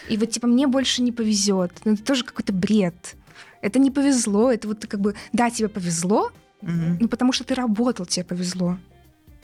И 0.09 0.17
вот 0.17 0.31
типа 0.31 0.47
мне 0.47 0.67
больше 0.67 1.03
не 1.03 1.11
повезет. 1.11 1.73
Ну, 1.85 1.95
это 1.95 2.05
тоже 2.05 2.23
какой-то 2.25 2.53
бред. 2.53 3.17
Это 3.63 3.79
не 3.79 3.91
повезло, 3.91 4.53
это 4.53 4.69
вот 4.69 4.87
как 4.87 5.01
бы, 5.01 5.15
да, 5.33 5.51
тебе 5.51 5.69
повезло, 5.69 6.31
Мгм. 6.61 6.99
ну 7.01 7.09
потому 7.09 7.33
что 7.33 7.45
ты 7.45 7.55
работал, 7.55 8.07
тебе 8.07 8.25
повезло. 8.25 8.79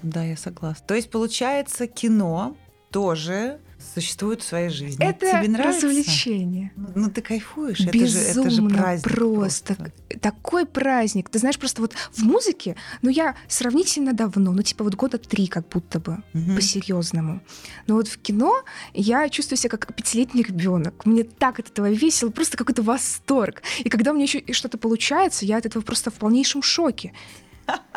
Да, 0.03 0.23
я 0.23 0.37
согласна. 0.37 0.85
То 0.87 0.95
есть, 0.95 1.11
получается, 1.11 1.87
кино 1.89 2.57
тоже 2.91 3.59
существуют 3.95 4.43
в 4.43 4.45
своей 4.45 4.71
жизни. 4.71 5.05
Это 5.05 5.21
Тебе 5.41 5.49
нравится? 5.49 5.87
развлечение. 5.87 6.73
Ну, 6.77 6.89
ну, 6.97 7.11
ты 7.11 7.23
кайфуешь, 7.23 7.81
Безумно 7.81 8.03
это 8.05 8.09
же, 8.09 8.19
это 8.19 8.51
же 8.51 8.63
праздник 8.69 9.15
просто. 9.15 9.75
просто. 9.77 10.19
Такой 10.21 10.67
праздник. 10.67 11.29
Ты 11.29 11.39
знаешь, 11.39 11.59
просто 11.59 11.81
вот 11.83 11.95
в 12.13 12.23
музыке, 12.25 12.75
ну 13.03 13.09
я 13.11 13.37
сравнительно 13.47 14.13
давно, 14.15 14.53
ну 14.53 14.63
типа 14.63 14.83
вот 14.85 14.95
года 14.97 15.19
три 15.19 15.47
как 15.47 15.69
будто 15.69 16.01
бы, 16.01 16.19
Мгм. 16.33 16.57
по-серьезному. 16.57 17.41
Но 17.87 17.95
вот 17.95 18.09
в 18.09 18.19
кино 18.19 18.63
я 18.95 19.29
чувствую 19.29 19.59
себя 19.59 19.71
как 19.71 19.95
пятилетний 19.95 20.43
ребенок. 20.43 21.07
Мне 21.07 21.23
так 21.23 21.61
от 21.61 21.69
этого 21.71 21.89
весело, 21.91 22.31
просто 22.31 22.57
какой-то 22.57 22.83
восторг. 22.83 23.63
И 23.79 23.89
когда 23.89 24.11
у 24.11 24.15
меня 24.15 24.25
еще 24.25 24.43
что-то 24.53 24.77
получается, 24.79 25.45
я 25.47 25.57
от 25.59 25.67
этого 25.67 25.83
просто 25.83 26.11
в 26.11 26.15
полнейшем 26.15 26.63
шоке. 26.63 27.13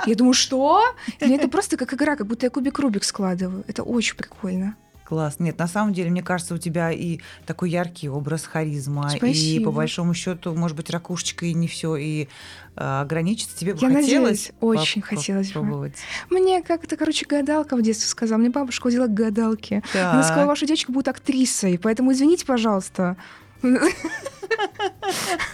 Я 0.06 0.16
думаю, 0.16 0.34
что? 0.34 0.84
Для 1.20 1.36
это 1.36 1.48
просто 1.50 1.78
как 1.78 1.94
игра, 1.94 2.16
как 2.16 2.28
будто 2.28 2.46
я 2.46 2.50
кубик 2.50 2.80
Рубик 2.80 3.04
складываю. 3.04 3.64
Это 3.68 3.84
очень 3.84 4.16
прикольно. 4.16 4.76
Класс. 5.04 5.36
Нет, 5.40 5.60
на 5.60 5.68
самом 5.68 5.92
деле, 5.92 6.10
мне 6.10 6.24
кажется, 6.24 6.56
у 6.56 6.58
тебя 6.58 6.90
и 6.90 7.20
такой 7.46 7.70
яркий 7.70 8.08
образ 8.08 8.46
харизма, 8.46 9.12
и 9.14 9.18
Спасибо. 9.18 9.66
по 9.66 9.72
большому 9.74 10.14
счету, 10.14 10.54
может 10.56 10.78
быть, 10.78 10.90
ракушечка 10.90 11.46
и 11.46 11.54
не 11.54 11.68
все, 11.68 11.98
и 11.98 12.30
а, 12.78 13.02
ограничиться 13.02 13.58
тебе 13.58 13.74
бы 13.74 13.80
Я 13.82 13.90
хотелось. 13.90 14.08
надеюсь, 14.08 14.52
очень 14.62 15.02
хотелось 15.02 15.48
бы. 15.50 15.56
попробовать. 15.56 15.96
Мне 16.30 16.62
как-то, 16.64 16.96
короче, 16.96 17.26
гадалка 17.26 17.76
в 17.76 17.82
детстве 17.82 18.08
сказала. 18.08 18.40
Мне 18.40 18.52
бабушка 18.52 18.86
водила 18.86 19.08
к 19.08 19.14
гадалке. 19.14 19.84
Она 19.94 20.24
сказала, 20.24 20.44
Так. 20.44 20.48
ваша 20.48 20.66
девочка 20.66 20.94
будет 20.94 21.10
актрисой, 21.10 21.78
поэтому 21.78 22.14
извините, 22.14 22.46
пожалуйста. 22.46 23.18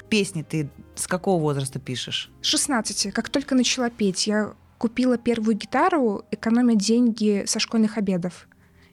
Песни 0.09 0.43
ты 0.43 0.69
с 0.97 1.07
какого 1.07 1.41
возраста 1.41 1.79
пишешь? 1.79 2.31
16, 2.41 3.13
как 3.13 3.29
только 3.29 3.55
начала 3.55 3.89
петь, 3.89 4.27
я 4.27 4.53
купила 4.77 5.17
первую 5.17 5.55
гитару, 5.55 6.23
экономя 6.31 6.75
деньги 6.75 7.43
со 7.45 7.59
школьных 7.59 7.97
обедов. 7.97 8.47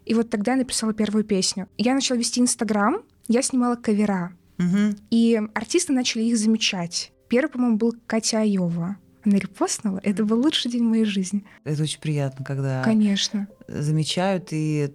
И 0.04 0.14
вот 0.14 0.30
тогда 0.30 0.52
я 0.52 0.58
написала 0.58 0.92
первую 0.92 1.24
песню. 1.24 1.68
Я 1.78 1.94
начала 1.94 2.18
вести 2.18 2.40
Инстаграм, 2.40 3.02
я 3.28 3.42
снимала 3.42 3.76
кавера. 3.76 4.32
Мгм. 4.58 4.96
И 5.10 5.40
артисты 5.54 5.92
начали 5.92 6.22
их 6.24 6.38
замечать. 6.38 7.12
Первый, 7.28 7.50
по-моему, 7.50 7.76
был 7.76 7.94
Катя 8.06 8.40
Айова. 8.40 8.96
Она 9.24 9.38
репостнула. 9.38 10.00
Это 10.02 10.24
был 10.24 10.40
лучший 10.40 10.70
день 10.70 10.82
в 10.82 10.90
моей 10.90 11.04
жизни. 11.04 11.44
Это 11.64 11.82
очень 11.82 12.00
приятно, 12.00 12.44
когда 12.44 12.82
Конечно. 12.82 13.48
замечают 13.66 14.48
и 14.52 14.92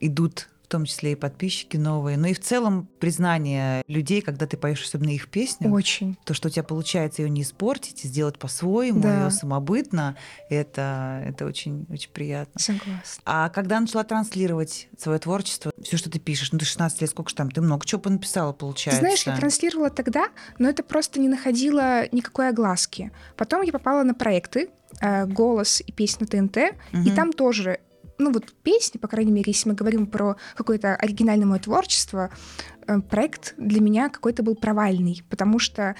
идут 0.00 0.48
том 0.70 0.84
числе 0.84 1.12
и 1.12 1.14
подписчики 1.14 1.76
новые. 1.76 2.16
Ну 2.16 2.28
и 2.28 2.32
в 2.34 2.40
целом 2.40 2.88
признание 3.00 3.82
людей, 3.88 4.22
когда 4.22 4.46
ты 4.46 4.56
поешь 4.56 4.82
особенно 4.82 5.10
их 5.10 5.28
песню, 5.28 5.70
Очень. 5.70 6.16
то, 6.24 6.32
что 6.34 6.48
у 6.48 6.50
тебя 6.50 6.62
получается 6.62 7.22
ее 7.22 7.28
не 7.30 7.42
испортить, 7.42 8.04
и 8.04 8.08
сделать 8.08 8.38
по-своему, 8.38 9.00
Да. 9.02 9.24
ее 9.24 9.30
самобытно, 9.30 10.16
это, 10.48 11.22
это 11.26 11.44
очень, 11.46 11.86
очень 11.90 12.10
приятно. 12.10 12.60
Согласна. 12.60 13.22
А 13.24 13.48
когда 13.50 13.80
начала 13.80 14.04
транслировать 14.04 14.88
свое 14.98 15.18
творчество, 15.18 15.72
все, 15.82 15.96
что 15.96 16.10
ты 16.10 16.18
пишешь, 16.18 16.52
ну 16.52 16.58
ты 16.58 16.64
16 16.64 17.00
лет, 17.00 17.10
сколько 17.10 17.30
ж 17.30 17.34
там, 17.34 17.50
ты 17.50 17.60
много 17.60 17.84
чего 17.86 18.00
понаписала, 18.00 18.52
Ты 18.52 18.58
получается. 18.60 19.00
знаешь, 19.00 19.22
я 19.26 19.36
транслировала 19.36 19.90
тогда, 19.90 20.28
но 20.58 20.68
это 20.68 20.82
просто 20.82 21.20
не 21.20 21.28
находило 21.28 22.04
никакой 22.12 22.48
огласки. 22.48 23.10
Потом 23.36 23.62
я 23.62 23.72
попала 23.72 24.02
на 24.02 24.14
проекты 24.14 24.70
э, 25.00 25.26
«Голос» 25.26 25.82
и 25.86 25.92
«Песня 25.92 26.26
ТНТ», 26.26 26.56
и 26.56 26.96
Мгм. 26.96 27.14
там 27.14 27.32
тоже, 27.32 27.78
ну 28.20 28.32
вот 28.32 28.52
песни, 28.62 28.98
по 28.98 29.08
крайней 29.08 29.32
мере, 29.32 29.52
если 29.52 29.68
мы 29.68 29.74
говорим 29.74 30.06
про 30.06 30.36
какое-то 30.54 30.94
оригинальное 30.94 31.46
мое 31.46 31.60
творчество, 31.60 32.30
э, 32.86 33.00
проект 33.00 33.54
для 33.56 33.80
меня 33.80 34.08
какой-то 34.08 34.42
был 34.42 34.54
провальный, 34.54 35.22
потому 35.28 35.58
что 35.58 35.96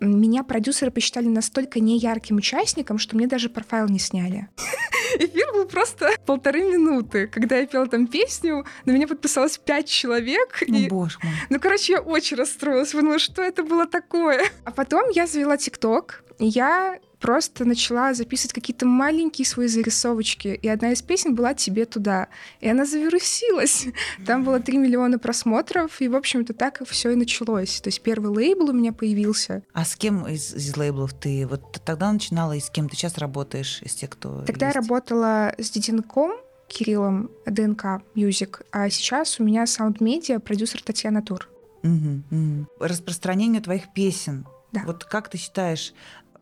меня 0.00 0.42
продюсеры 0.42 0.90
посчитали 0.90 1.28
настолько 1.28 1.78
неярким 1.80 2.36
участником, 2.36 2.98
что 2.98 3.16
мне 3.16 3.26
даже 3.26 3.48
профайл 3.48 3.86
не 3.86 3.98
сняли. 3.98 4.48
Эфир 5.18 5.52
был 5.52 5.66
просто 5.66 6.10
полторы 6.26 6.62
минуты. 6.62 7.28
Когда 7.28 7.58
я 7.58 7.66
пела 7.66 7.86
там 7.86 8.06
песню, 8.06 8.64
на 8.84 8.90
меня 8.90 9.06
подписалось 9.06 9.58
пять 9.58 9.86
человек. 9.86 10.62
Ну, 10.66 10.78
и 10.78 10.88
боже 10.88 11.18
мой. 11.22 11.32
ну, 11.50 11.60
короче, 11.60 11.94
я 11.94 12.00
очень 12.00 12.36
расстроилась. 12.36 12.92
Подумала, 12.92 13.18
что 13.18 13.42
это 13.42 13.62
было 13.62 13.86
такое. 13.86 14.44
А 14.64 14.70
потом 14.70 15.10
я 15.10 15.26
завела 15.26 15.56
ТикТок, 15.56 16.24
я 16.38 16.98
просто 17.22 17.64
начала 17.64 18.12
записывать 18.14 18.52
какие-то 18.52 18.84
маленькие 18.84 19.46
свои 19.46 19.68
зарисовочки. 19.68 20.48
И 20.48 20.68
одна 20.68 20.92
из 20.92 21.00
песен 21.02 21.34
была 21.34 21.54
«Тебе 21.54 21.86
туда». 21.86 22.28
И 22.60 22.68
она 22.68 22.84
завирусилась. 22.84 23.86
Там 24.26 24.44
было 24.44 24.58
3 24.60 24.76
миллиона 24.76 25.18
просмотров, 25.18 26.00
и, 26.00 26.08
в 26.08 26.16
общем-то, 26.16 26.52
так 26.52 26.82
все 26.86 27.10
и 27.10 27.14
началось. 27.14 27.80
То 27.80 27.88
есть 27.88 28.02
первый 28.02 28.30
лейбл 28.30 28.70
у 28.70 28.72
меня 28.72 28.92
появился. 28.92 29.62
А 29.72 29.84
с 29.84 29.94
кем 29.94 30.26
из, 30.26 30.52
из 30.52 30.76
лейблов 30.76 31.14
ты 31.14 31.46
вот 31.46 31.80
тогда 31.84 32.12
начинала 32.12 32.54
и 32.54 32.60
с 32.60 32.68
кем 32.68 32.88
ты 32.88 32.96
сейчас 32.96 33.16
работаешь 33.18 33.80
из 33.82 33.94
тех, 33.94 34.10
кто 34.10 34.42
Тогда 34.42 34.66
я 34.66 34.72
есть? 34.72 34.76
работала 34.76 35.54
с 35.58 35.70
Диденком, 35.70 36.32
Кириллом, 36.66 37.30
ДНК 37.46 38.02
Music, 38.16 38.64
а 38.72 38.90
сейчас 38.90 39.38
у 39.38 39.44
меня 39.44 39.66
саунд-медиа, 39.66 40.40
продюсер 40.40 40.82
Татьяна 40.82 41.22
Тур. 41.22 41.48
Мгм, 41.82 42.24
мгм. 42.30 42.68
Распространение 42.80 43.60
твоих 43.60 43.92
песен. 43.92 44.46
Да. 44.72 44.82
Вот 44.86 45.04
как 45.04 45.28
ты 45.28 45.36
считаешь, 45.36 45.92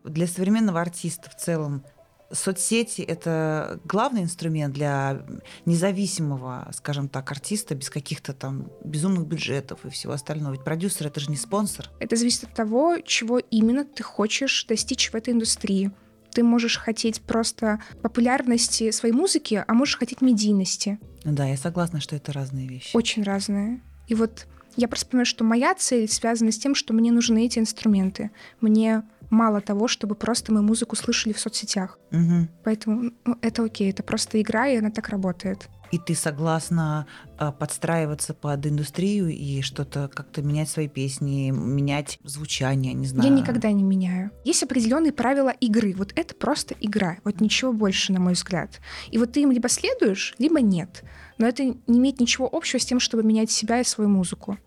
для 0.03 0.27
современного 0.27 0.81
артиста 0.81 1.29
в 1.29 1.35
целом 1.35 1.83
соцсети 2.31 3.01
это 3.01 3.79
главный 3.83 4.23
инструмент 4.23 4.73
для 4.73 5.23
независимого, 5.65 6.69
скажем 6.73 7.09
так, 7.09 7.31
артиста 7.31 7.75
без 7.75 7.89
каких-то 7.89 8.33
там 8.33 8.71
безумных 8.83 9.27
бюджетов 9.27 9.85
и 9.85 9.89
всего 9.89 10.13
остального. 10.13 10.53
Ведь 10.53 10.63
продюсер 10.63 11.07
это 11.07 11.19
же 11.19 11.29
не 11.29 11.37
спонсор. 11.37 11.89
Это 11.99 12.15
зависит 12.15 12.45
от 12.45 12.53
того, 12.53 12.97
чего 13.05 13.39
именно 13.39 13.85
ты 13.85 14.03
хочешь 14.03 14.65
достичь 14.65 15.11
в 15.11 15.15
этой 15.15 15.33
индустрии. 15.33 15.91
Ты 16.31 16.43
можешь 16.43 16.77
хотеть 16.77 17.21
просто 17.21 17.81
популярности 18.01 18.91
своей 18.91 19.13
музыки, 19.13 19.63
а 19.67 19.73
можешь 19.73 19.97
хотеть 19.97 20.21
медийности. 20.21 20.97
Да, 21.25 21.45
я 21.45 21.57
согласна, 21.57 21.99
что 21.99 22.15
это 22.15 22.31
разные 22.31 22.67
вещи. 22.67 22.95
Очень 22.95 23.23
разные. 23.23 23.81
И 24.07 24.15
вот 24.15 24.47
я 24.75 24.87
просто 24.87 25.07
понимаю, 25.07 25.25
что 25.25 25.43
моя 25.43 25.73
цель 25.75 26.07
связана 26.07 26.51
с 26.51 26.57
тем, 26.57 26.75
что 26.75 26.93
мне 26.93 27.11
нужны 27.11 27.45
эти 27.45 27.59
инструменты. 27.59 28.31
Мне 28.59 29.03
мало 29.29 29.61
того, 29.61 29.87
чтобы 29.87 30.15
просто 30.15 30.51
мы 30.51 30.61
музыку 30.61 30.95
слышали 30.95 31.33
в 31.33 31.39
соцсетях. 31.39 31.97
Мгм. 32.11 32.49
Поэтому 32.63 33.11
ну, 33.25 33.37
это 33.41 33.63
окей, 33.63 33.89
это 33.89 34.03
просто 34.03 34.41
игра, 34.41 34.67
и 34.67 34.77
она 34.77 34.91
так 34.91 35.09
работает. 35.09 35.69
И 35.91 35.97
ты 35.97 36.15
согласна 36.15 37.05
а, 37.37 37.51
подстраиваться 37.51 38.33
под 38.33 38.65
индустрию 38.65 39.27
и 39.27 39.61
что-то 39.61 40.09
как-то 40.13 40.41
менять 40.41 40.69
свои 40.69 40.87
песни, 40.87 41.51
менять 41.51 42.17
звучание, 42.23 42.93
не 42.93 43.07
знаю. 43.07 43.29
Я 43.29 43.35
никогда 43.35 43.71
не 43.71 43.83
меняю. 43.83 44.31
Есть 44.45 44.63
определенные 44.63 45.11
правила 45.11 45.49
игры. 45.49 45.93
Вот 45.97 46.13
это 46.15 46.33
просто 46.33 46.75
игра. 46.79 47.17
Вот 47.25 47.41
ничего 47.41 47.73
больше, 47.73 48.13
на 48.13 48.21
мой 48.21 48.33
взгляд. 48.33 48.79
И 49.11 49.17
вот 49.17 49.33
ты 49.33 49.41
им 49.41 49.51
либо 49.51 49.67
следуешь, 49.67 50.33
либо 50.37 50.61
нет. 50.61 51.03
Но 51.37 51.47
это 51.47 51.63
не 51.63 51.75
имеет 51.87 52.19
ничего 52.19 52.49
общего 52.51 52.79
с 52.79 52.85
тем, 52.85 52.99
чтобы 52.99 53.23
менять 53.23 53.51
себя 53.51 53.79
и 53.79 53.83
свою 53.83 54.09
музыку. 54.09 54.57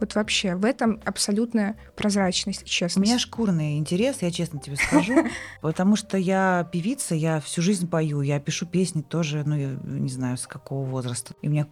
Вот 0.00 0.14
вообще, 0.16 0.56
в 0.56 0.64
этом 0.64 1.00
абсолютная 1.04 1.76
прозрачность 1.96 2.62
и 2.62 2.84
У 2.96 3.00
меня 3.00 3.18
шкурный 3.18 3.78
интерес, 3.78 4.22
я 4.22 4.30
честно 4.30 4.60
тебе 4.60 4.76
скажу, 4.76 5.14
потому 5.62 5.96
что 5.96 6.18
я 6.18 6.68
певица, 6.72 7.14
я 7.14 7.40
всю 7.40 7.62
жизнь 7.62 7.88
пою, 7.88 8.20
я 8.20 8.40
пишу 8.40 8.66
песни 8.66 9.02
тоже, 9.02 9.44
ну, 9.46 9.56
я 9.56 9.78
не 9.84 10.08
знаю, 10.08 10.36
с 10.36 10.46
какого 10.46 10.84
возраста. 10.84 11.34
И 11.42 11.48
у 11.48 11.50
меня 11.50 11.68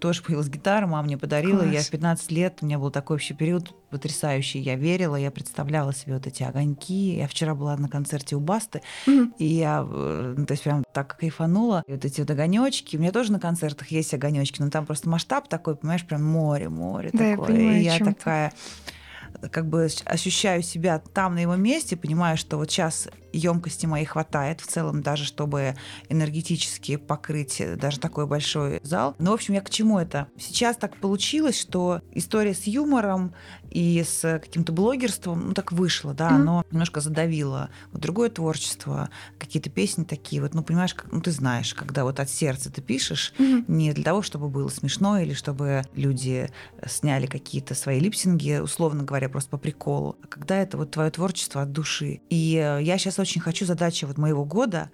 тоже 0.00 0.22
появилась 0.22 0.48
гитара, 0.48 0.86
мама 0.86 1.04
мне 1.04 1.18
подарила, 1.18 1.62
я 1.62 1.82
в 1.82 1.90
15 1.90 2.30
лет, 2.32 2.58
у 2.62 2.66
меня 2.66 2.78
был 2.78 2.90
такой 2.90 3.16
вообще 3.16 3.34
период 3.34 3.74
потрясающий, 3.96 4.58
я 4.60 4.76
верила, 4.76 5.16
я 5.16 5.30
представляла 5.30 5.94
себе 5.94 6.14
вот 6.14 6.26
эти 6.26 6.42
огоньки. 6.42 7.16
Я 7.16 7.26
вчера 7.28 7.54
была 7.54 7.76
на 7.76 7.88
концерте 7.88 8.36
у 8.36 8.40
Басты, 8.40 8.82
Мгм. 9.06 9.34
и 9.38 9.46
я, 9.46 9.82
ну, 9.82 10.44
то 10.46 10.52
есть 10.52 10.62
прям 10.64 10.84
так 10.92 11.16
кайфанула. 11.16 11.82
И 11.86 11.92
вот 11.92 12.04
эти 12.04 12.20
вот 12.20 12.30
огонечки. 12.30 12.96
У 12.96 13.00
меня 13.00 13.12
тоже 13.12 13.32
на 13.32 13.40
концертах 13.40 13.88
есть 13.88 14.12
огонечки, 14.12 14.60
но 14.60 14.68
там 14.70 14.84
просто 14.84 15.08
масштаб 15.08 15.48
такой, 15.48 15.76
понимаешь, 15.76 16.04
прям 16.06 16.22
море, 16.24 16.68
море 16.68 17.10
Да, 17.12 17.24
я 17.24 17.36
такое. 17.36 17.46
понимаю, 17.48 17.80
и 17.80 17.84
я 17.84 17.98
такая 17.98 18.52
как 19.52 19.66
бы 19.68 19.84
ощ- 19.84 20.02
ощущаю 20.06 20.62
себя 20.62 20.98
там 20.98 21.34
на 21.34 21.40
его 21.40 21.56
месте, 21.56 21.94
понимаю, 21.96 22.36
что 22.38 22.56
вот 22.56 22.70
сейчас 22.70 23.08
емкости 23.32 23.84
моей 23.84 24.06
хватает 24.06 24.60
в 24.62 24.66
целом 24.66 25.02
даже, 25.02 25.24
чтобы 25.24 25.74
энергетически 26.08 26.96
покрыть 26.96 27.60
э, 27.60 27.76
даже 27.76 28.00
такой 28.00 28.26
большой 28.26 28.80
зал. 28.82 29.14
Ну, 29.18 29.32
в 29.32 29.34
общем, 29.34 29.52
я 29.54 29.60
к 29.60 29.68
чему 29.68 29.98
это? 29.98 30.28
Сейчас 30.38 30.76
так 30.78 30.96
получилось, 30.96 31.60
что 31.60 32.00
история 32.12 32.54
с 32.54 32.62
юмором 32.66 33.34
и 33.70 34.02
с 34.06 34.20
каким-то 34.40 34.72
блогерством, 34.72 35.48
ну, 35.48 35.54
так 35.54 35.72
вышло, 35.72 36.14
да, 36.14 36.30
Мгм. 36.30 36.40
оно 36.40 36.62
немножко 36.70 37.00
задавило 37.00 37.70
вот 37.92 38.00
другое 38.02 38.30
творчество, 38.30 39.10
какие-то 39.38 39.70
песни 39.70 40.04
такие, 40.04 40.42
вот, 40.42 40.54
ну, 40.54 40.62
понимаешь, 40.62 40.94
как, 40.94 41.12
ну, 41.12 41.20
ты 41.20 41.30
знаешь, 41.30 41.74
когда 41.74 42.04
вот 42.04 42.20
от 42.20 42.30
сердца 42.30 42.70
ты 42.72 42.82
пишешь, 42.82 43.32
Мгм. 43.38 43.64
не 43.68 43.92
для 43.92 44.04
того, 44.04 44.22
чтобы 44.22 44.48
было 44.48 44.68
смешно 44.68 45.18
или 45.18 45.34
чтобы 45.34 45.82
люди 45.94 46.48
сняли 46.86 47.26
какие-то 47.26 47.74
свои 47.74 48.00
липсинги, 48.00 48.58
условно 48.58 49.02
говоря, 49.04 49.28
просто 49.28 49.50
по 49.50 49.58
приколу, 49.58 50.16
а 50.22 50.26
когда 50.26 50.56
это 50.56 50.76
вот 50.76 50.90
твое 50.90 51.10
творчество 51.10 51.62
от 51.62 51.72
души. 51.72 52.20
И 52.30 52.56
э, 52.56 52.82
я 52.82 52.98
сейчас 52.98 53.18
очень 53.18 53.40
хочу 53.40 53.66
задача 53.66 54.06
вот 54.06 54.18
моего 54.18 54.44
года 54.44 54.90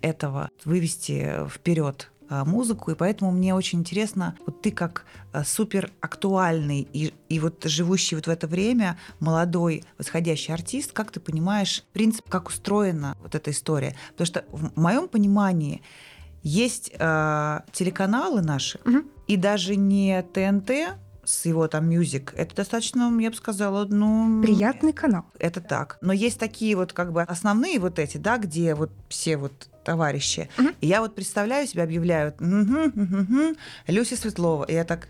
этого 0.00 0.48
вывести 0.64 1.48
вперед 1.48 2.10
музыку, 2.28 2.90
и 2.90 2.94
поэтому 2.94 3.30
мне 3.30 3.54
очень 3.54 3.80
интересно, 3.80 4.36
вот 4.46 4.62
ты 4.62 4.70
как 4.70 5.04
а, 5.32 5.44
супер 5.44 5.92
актуальный 6.00 6.88
и, 6.92 7.14
и 7.28 7.38
вот 7.38 7.64
живущий 7.64 8.16
вот 8.16 8.26
в 8.26 8.30
это 8.30 8.46
время 8.46 8.98
молодой 9.20 9.84
восходящий 9.98 10.52
артист, 10.54 10.92
как 10.92 11.10
ты 11.10 11.20
понимаешь 11.20 11.84
принцип, 11.92 12.28
как 12.28 12.48
устроена 12.48 13.16
вот 13.22 13.34
эта 13.34 13.50
история? 13.50 13.96
Потому 14.10 14.26
что 14.26 14.44
в 14.50 14.80
моем 14.80 15.08
понимании 15.08 15.82
есть 16.42 16.92
э, 16.96 17.60
телеканалы 17.72 18.40
наши, 18.42 18.78
Мгм. 18.84 19.08
и 19.26 19.36
даже 19.36 19.76
не 19.76 20.22
ТНТ 20.22 20.70
с 21.24 21.44
его 21.44 21.66
там 21.66 21.88
мюзик, 21.90 22.32
это 22.36 22.54
достаточно, 22.54 23.12
я 23.20 23.30
бы 23.30 23.36
сказала, 23.36 23.84
ну... 23.84 24.42
Приятный 24.42 24.92
канал. 24.92 25.24
Это 25.40 25.60
так. 25.60 25.98
Но 26.00 26.12
есть 26.12 26.38
такие 26.38 26.76
вот 26.76 26.92
как 26.92 27.12
бы 27.12 27.22
основные 27.22 27.80
вот 27.80 27.98
эти, 27.98 28.16
да, 28.16 28.38
где 28.38 28.76
вот 28.76 28.90
все 29.08 29.36
вот 29.36 29.68
товарищи. 29.86 30.48
Мгм. 30.58 30.74
И 30.82 30.86
я 30.86 31.00
вот 31.00 31.14
представляю 31.14 31.66
себя, 31.66 31.84
объявляю, 31.84 32.34
«Мгм, 32.40 32.92
мгм, 32.94 33.20
мгм, 33.20 33.56
Люся 33.86 34.16
Светлова. 34.16 34.64
И 34.64 34.74
я 34.74 34.84
так, 34.84 35.08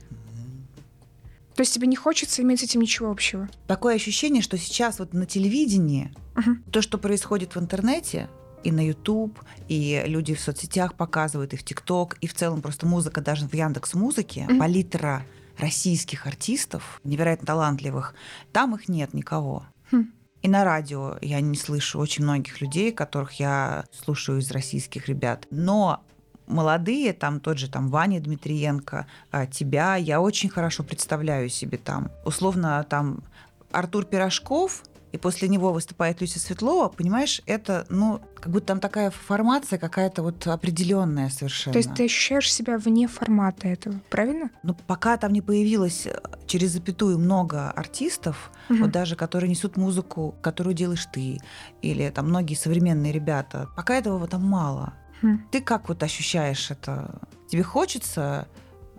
То 1.56 1.62
есть 1.62 1.72
тебе 1.74 1.86
не 1.86 1.96
хочется 1.96 2.42
иметь 2.42 2.60
с 2.60 2.64
этим 2.64 2.80
ничего 2.82 3.10
общего. 3.10 3.48
такое 3.66 3.94
ощущение, 3.96 4.42
что 4.42 4.58
сейчас 4.58 4.98
вот 4.98 5.14
на 5.14 5.24
телевидении 5.26 6.12
Мгм. 6.36 6.62
то, 6.70 6.82
что 6.82 6.98
происходит 6.98 7.56
в 7.56 7.58
интернете, 7.58 8.28
и 8.62 8.70
на 8.72 8.84
YouTube, 8.86 9.38
и 9.68 10.02
люди 10.06 10.34
в 10.34 10.40
соцсетях 10.40 10.94
показывают, 10.94 11.54
и 11.54 11.56
в 11.56 11.62
ТикТок, 11.62 12.16
и 12.20 12.26
в 12.26 12.34
целом 12.34 12.60
просто 12.62 12.84
музыка 12.86 13.20
даже 13.20 13.46
в 13.48 13.54
Яндекс 13.54 13.94
Музыке, 13.94 14.44
Мгм. 14.48 14.58
палитра 14.58 15.22
российских 15.56 16.26
артистов, 16.26 17.00
невероятно 17.04 17.46
талантливых, 17.46 18.14
там 18.52 18.74
их 18.74 18.88
нет 18.90 19.14
никого. 19.14 19.64
Хм. 19.90 20.04
И 20.46 20.48
на 20.48 20.62
радио 20.62 21.16
я 21.22 21.40
не 21.40 21.56
слышу 21.56 21.98
очень 21.98 22.22
многих 22.22 22.60
людей, 22.60 22.92
которых 22.92 23.32
я 23.40 23.84
слушаю 23.90 24.38
из 24.38 24.52
российских 24.52 25.08
ребят. 25.08 25.44
Но 25.50 26.04
молодые, 26.46 27.14
там 27.14 27.40
тот 27.40 27.58
же 27.58 27.68
там 27.68 27.88
Ваня 27.88 28.20
Дмитриенко, 28.20 29.08
а, 29.32 29.46
тебя, 29.46 29.96
я 29.96 30.20
очень 30.20 30.48
хорошо 30.48 30.84
представляю 30.84 31.48
себе 31.48 31.78
там. 31.78 32.12
Условно 32.24 32.86
там 32.88 33.24
Артур 33.72 34.04
Пирожков, 34.04 34.84
и 35.12 35.18
после 35.18 35.48
него 35.48 35.72
выступает 35.72 36.20
Люся 36.20 36.38
Светлова, 36.40 36.88
понимаешь, 36.88 37.40
это, 37.46 37.86
ну, 37.88 38.20
как 38.34 38.52
будто 38.52 38.66
там 38.66 38.80
такая 38.80 39.10
формация 39.10 39.78
какая-то 39.78 40.22
вот 40.22 40.46
определенная 40.46 41.30
совершенно. 41.30 41.72
То 41.72 41.78
есть 41.78 41.94
ты 41.94 42.04
ощущаешь 42.04 42.52
себя 42.52 42.76
вне 42.76 43.06
формата 43.08 43.68
этого, 43.68 44.00
правильно? 44.10 44.50
Ну, 44.62 44.74
пока 44.86 45.16
там 45.16 45.32
не 45.32 45.40
появилось 45.42 46.06
э, 46.06 46.20
через 46.46 46.70
запятую 46.72 47.18
много 47.18 47.70
артистов, 47.70 48.50
Мгм. 48.68 48.82
вот 48.82 48.90
даже 48.90 49.16
которые 49.16 49.48
несут 49.48 49.76
музыку, 49.76 50.34
которую 50.42 50.74
делаешь 50.74 51.06
ты, 51.12 51.38
или 51.82 52.10
там 52.10 52.28
многие 52.28 52.54
современные 52.54 53.12
ребята, 53.12 53.68
пока 53.76 53.94
этого 53.94 54.18
вот 54.18 54.30
там 54.30 54.42
мало. 54.44 54.92
Хм. 55.22 55.38
Ты 55.50 55.60
как 55.62 55.88
вот 55.88 56.02
ощущаешь 56.02 56.70
это? 56.70 57.20
Тебе 57.48 57.62
хочется 57.62 58.48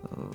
э, 0.02 0.32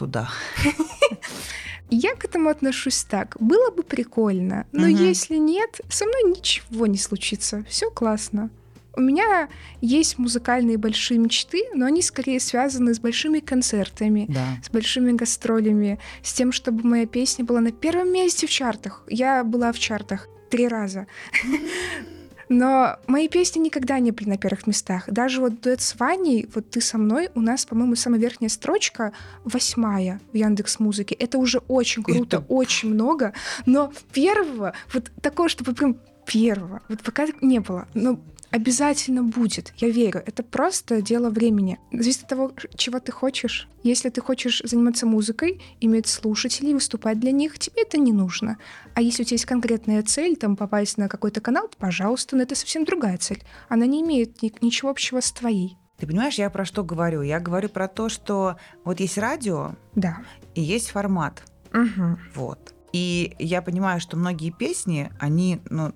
туда? 0.00 0.28
Я 1.90 2.14
к 2.14 2.24
этому 2.24 2.48
отношусь 2.48 3.02
так. 3.04 3.36
Было 3.40 3.70
бы 3.70 3.82
прикольно, 3.82 4.64
но 4.72 4.86
Мгм. 4.88 4.96
если 5.08 5.36
нет, 5.36 5.80
со 5.90 6.04
мной 6.06 6.22
ничего 6.36 6.86
не 6.86 6.98
случится. 6.98 7.64
Все 7.68 7.90
классно. 7.90 8.48
У 8.96 9.00
меня 9.00 9.48
есть 9.80 10.18
музыкальные 10.18 10.78
большие 10.78 11.18
мечты, 11.18 11.62
но 11.74 11.86
они 11.86 12.02
скорее 12.02 12.40
связаны 12.40 12.94
с 12.94 12.98
большими 13.00 13.40
концертами, 13.40 14.26
Да. 14.28 14.46
с 14.64 14.70
большими 14.70 15.12
гастролями, 15.12 15.98
с 16.22 16.32
тем, 16.32 16.52
чтобы 16.52 16.82
моя 16.88 17.06
песня 17.06 17.44
была 17.44 17.60
на 17.60 17.72
первом 17.72 18.12
месте 18.12 18.46
в 18.46 18.50
чартах. 18.50 19.02
Я 19.08 19.44
была 19.44 19.70
в 19.72 19.78
чартах 19.78 20.28
три 20.50 20.66
раза. 20.68 21.06
Но 22.50 22.96
мои 23.06 23.28
песни 23.28 23.60
никогда 23.60 24.00
не 24.00 24.10
были 24.10 24.28
на 24.30 24.36
первых 24.36 24.66
местах. 24.66 25.04
Даже 25.06 25.40
вот 25.40 25.60
дуэт 25.60 25.80
с 25.80 25.94
Ваней, 25.94 26.48
вот 26.52 26.68
ты 26.68 26.80
со 26.80 26.98
мной, 26.98 27.30
у 27.36 27.40
нас, 27.40 27.64
по-моему, 27.64 27.94
самая 27.94 28.20
верхняя 28.20 28.48
строчка 28.50 29.12
восьмая 29.44 30.20
в 30.32 30.36
Яндекс 30.36 30.80
Музыке. 30.80 31.14
Это 31.14 31.38
уже 31.38 31.58
очень 31.68 32.02
круто, 32.02 32.38
Это- 32.38 32.46
очень 32.48 32.90
много. 32.92 33.34
Но 33.66 33.92
первого, 34.12 34.74
вот 34.92 35.12
такого, 35.22 35.48
чтобы 35.48 35.74
прям 35.74 35.96
первого, 36.26 36.82
вот 36.88 37.00
пока 37.02 37.28
не 37.40 37.60
было. 37.60 37.86
Но 37.94 38.18
обязательно 38.50 39.22
будет, 39.22 39.72
я 39.78 39.88
верю. 39.88 40.22
Это 40.26 40.42
просто 40.42 41.00
дело 41.02 41.30
времени. 41.30 41.78
Зависит 41.92 42.22
от 42.24 42.28
того, 42.28 42.52
чего 42.76 43.00
ты 43.00 43.12
хочешь. 43.12 43.68
Если 43.82 44.08
ты 44.10 44.20
хочешь 44.20 44.60
заниматься 44.64 45.06
музыкой, 45.06 45.62
иметь 45.80 46.06
слушателей, 46.06 46.74
выступать 46.74 47.18
для 47.20 47.32
них, 47.32 47.58
тебе 47.58 47.82
это 47.82 47.98
не 47.98 48.12
нужно. 48.12 48.58
А 48.94 49.00
если 49.02 49.22
у 49.22 49.24
тебя 49.26 49.34
есть 49.36 49.46
конкретная 49.46 50.02
цель, 50.02 50.36
там 50.36 50.56
попасть 50.56 50.98
на 50.98 51.08
какой-то 51.08 51.40
канал, 51.40 51.70
пожалуйста, 51.78 52.36
но 52.36 52.42
это 52.42 52.54
совсем 52.54 52.84
другая 52.84 53.18
цель. 53.18 53.42
Она 53.68 53.86
не 53.86 54.02
имеет 54.02 54.42
ни- 54.42 54.52
ничего 54.60 54.90
общего 54.90 55.20
с 55.20 55.32
твоей. 55.32 55.76
Ты 55.98 56.06
понимаешь, 56.06 56.34
я 56.36 56.48
про 56.50 56.64
что 56.64 56.82
говорю? 56.82 57.22
Я 57.22 57.40
говорю 57.40 57.68
про 57.68 57.86
то, 57.86 58.08
что 58.08 58.56
вот 58.84 59.00
есть 59.00 59.18
радио 59.18 59.76
Да. 59.94 60.18
и 60.54 60.62
есть 60.62 60.90
формат. 60.90 61.42
Мгм. 61.72 62.18
Вот. 62.34 62.74
И 62.92 63.36
я 63.38 63.62
понимаю, 63.62 64.00
что 64.00 64.16
многие 64.16 64.50
песни, 64.50 65.10
они, 65.20 65.60
ну, 65.70 65.92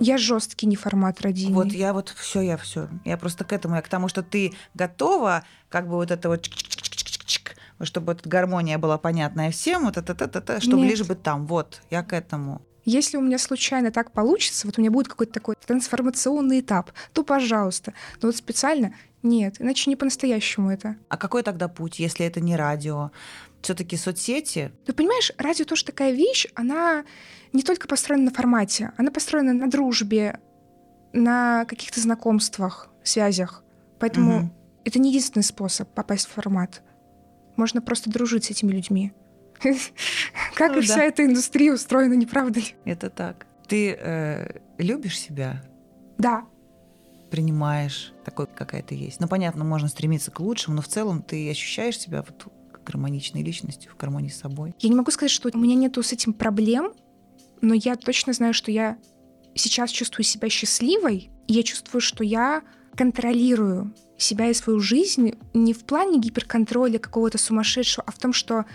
Я 0.00 0.18
жесткий 0.18 0.66
не 0.66 0.76
формат 0.76 1.20
родины. 1.20 1.54
Вот 1.54 1.72
я 1.72 1.92
вот 1.92 2.10
все, 2.10 2.40
я 2.40 2.56
все. 2.56 2.88
Я 3.04 3.16
просто 3.16 3.44
к 3.44 3.52
этому, 3.52 3.76
я 3.76 3.82
к 3.82 3.88
тому, 3.88 4.08
что 4.08 4.22
ты 4.22 4.52
готова, 4.74 5.44
как 5.68 5.88
бы 5.88 5.94
вот 5.94 6.10
это 6.10 6.28
вот 6.28 6.48
чтобы 7.84 8.12
эта 8.12 8.28
гармония 8.28 8.78
была 8.78 8.96
понятная 8.98 9.50
всем, 9.50 9.86
вот 9.86 9.96
это, 9.96 10.12
это, 10.12 10.38
это, 10.38 10.60
чтобы 10.60 10.82
Нет. 10.82 10.90
лишь 10.90 11.06
бы 11.06 11.14
там. 11.16 11.46
Вот, 11.46 11.82
я 11.90 12.02
к 12.02 12.12
этому. 12.12 12.62
Если 12.84 13.16
у 13.16 13.20
меня 13.20 13.38
случайно 13.38 13.92
так 13.92 14.12
получится, 14.12 14.66
вот 14.66 14.78
у 14.78 14.80
меня 14.80 14.90
будет 14.90 15.08
какой-то 15.08 15.32
такой 15.32 15.54
трансформационный 15.66 16.60
этап, 16.60 16.90
то 17.12 17.22
пожалуйста. 17.22 17.92
Но 18.20 18.28
вот 18.28 18.36
специально 18.36 18.94
нет, 19.22 19.60
иначе 19.60 19.88
не 19.88 19.96
по-настоящему 19.96 20.70
это. 20.70 20.96
А 21.08 21.16
какой 21.16 21.44
тогда 21.44 21.68
путь, 21.68 22.00
если 22.00 22.26
это 22.26 22.40
не 22.40 22.56
радио? 22.56 23.12
Все-таки 23.62 23.96
соцсети. 23.96 24.72
Ты 24.86 24.92
понимаешь, 24.92 25.32
радио 25.38 25.64
тоже 25.64 25.84
такая 25.84 26.12
вещь, 26.12 26.46
она 26.54 27.04
не 27.52 27.62
только 27.62 27.86
построена 27.88 28.24
на 28.24 28.30
формате, 28.32 28.92
она 28.96 29.10
построена 29.10 29.52
на 29.52 29.70
дружбе, 29.70 30.40
на 31.12 31.64
каких-то 31.66 32.00
знакомствах, 32.00 32.90
связях. 33.04 33.62
Поэтому 34.00 34.38
Мгм. 34.38 34.52
это 34.84 34.98
не 34.98 35.10
единственный 35.10 35.42
способ 35.44 35.88
попасть 35.94 36.26
в 36.26 36.30
формат. 36.32 36.82
Можно 37.56 37.80
просто 37.82 38.10
дружить 38.10 38.44
с 38.46 38.50
этими 38.50 38.72
людьми. 38.72 39.12
Как 40.54 40.72
Ну 40.72 40.78
и 40.78 40.86
да. 40.86 40.92
вся 40.94 41.04
эта 41.04 41.24
индустрия 41.24 41.72
устроена, 41.72 42.14
не 42.14 42.26
правда 42.26 42.60
ли? 42.60 42.74
Это 42.84 43.10
так. 43.10 43.46
Ты 43.68 43.92
э, 43.98 44.58
любишь 44.78 45.18
себя, 45.20 45.62
Да, 46.18 46.44
принимаешь 47.30 48.12
такой, 48.24 48.46
какая 48.46 48.82
ты 48.82 48.94
есть. 48.94 49.20
Ну, 49.20 49.28
понятно, 49.28 49.64
можно 49.64 49.88
стремиться 49.88 50.30
к 50.30 50.40
лучшему, 50.40 50.76
но 50.76 50.82
в 50.82 50.88
целом 50.88 51.22
ты 51.22 51.48
ощущаешь 51.50 51.98
себя 51.98 52.22
вот 52.26 52.52
гармоничной 52.84 53.42
личностью, 53.42 53.92
в 53.92 53.96
гармонии 53.96 54.28
с 54.28 54.38
собой. 54.38 54.74
Я 54.78 54.88
не 54.88 54.94
могу 54.94 55.10
сказать, 55.10 55.30
что 55.30 55.50
у 55.52 55.58
меня 55.58 55.74
нету 55.74 56.02
с 56.02 56.12
этим 56.12 56.32
проблем, 56.32 56.92
но 57.60 57.74
я 57.74 57.96
точно 57.96 58.32
знаю, 58.32 58.54
что 58.54 58.70
я 58.70 58.98
сейчас 59.54 59.90
чувствую 59.90 60.24
себя 60.24 60.48
счастливой, 60.48 61.30
и 61.46 61.52
я 61.52 61.62
чувствую, 61.62 62.00
что 62.00 62.24
я 62.24 62.62
контролирую 62.96 63.94
себя 64.18 64.50
и 64.50 64.54
свою 64.54 64.80
жизнь 64.80 65.34
не 65.54 65.72
в 65.72 65.84
плане 65.84 66.18
гиперконтроля 66.18 66.98
какого-то 66.98 67.38
сумасшедшего, 67.38 68.04
а 68.06 68.12
в 68.12 68.18
том, 68.18 68.32
что 68.32 68.66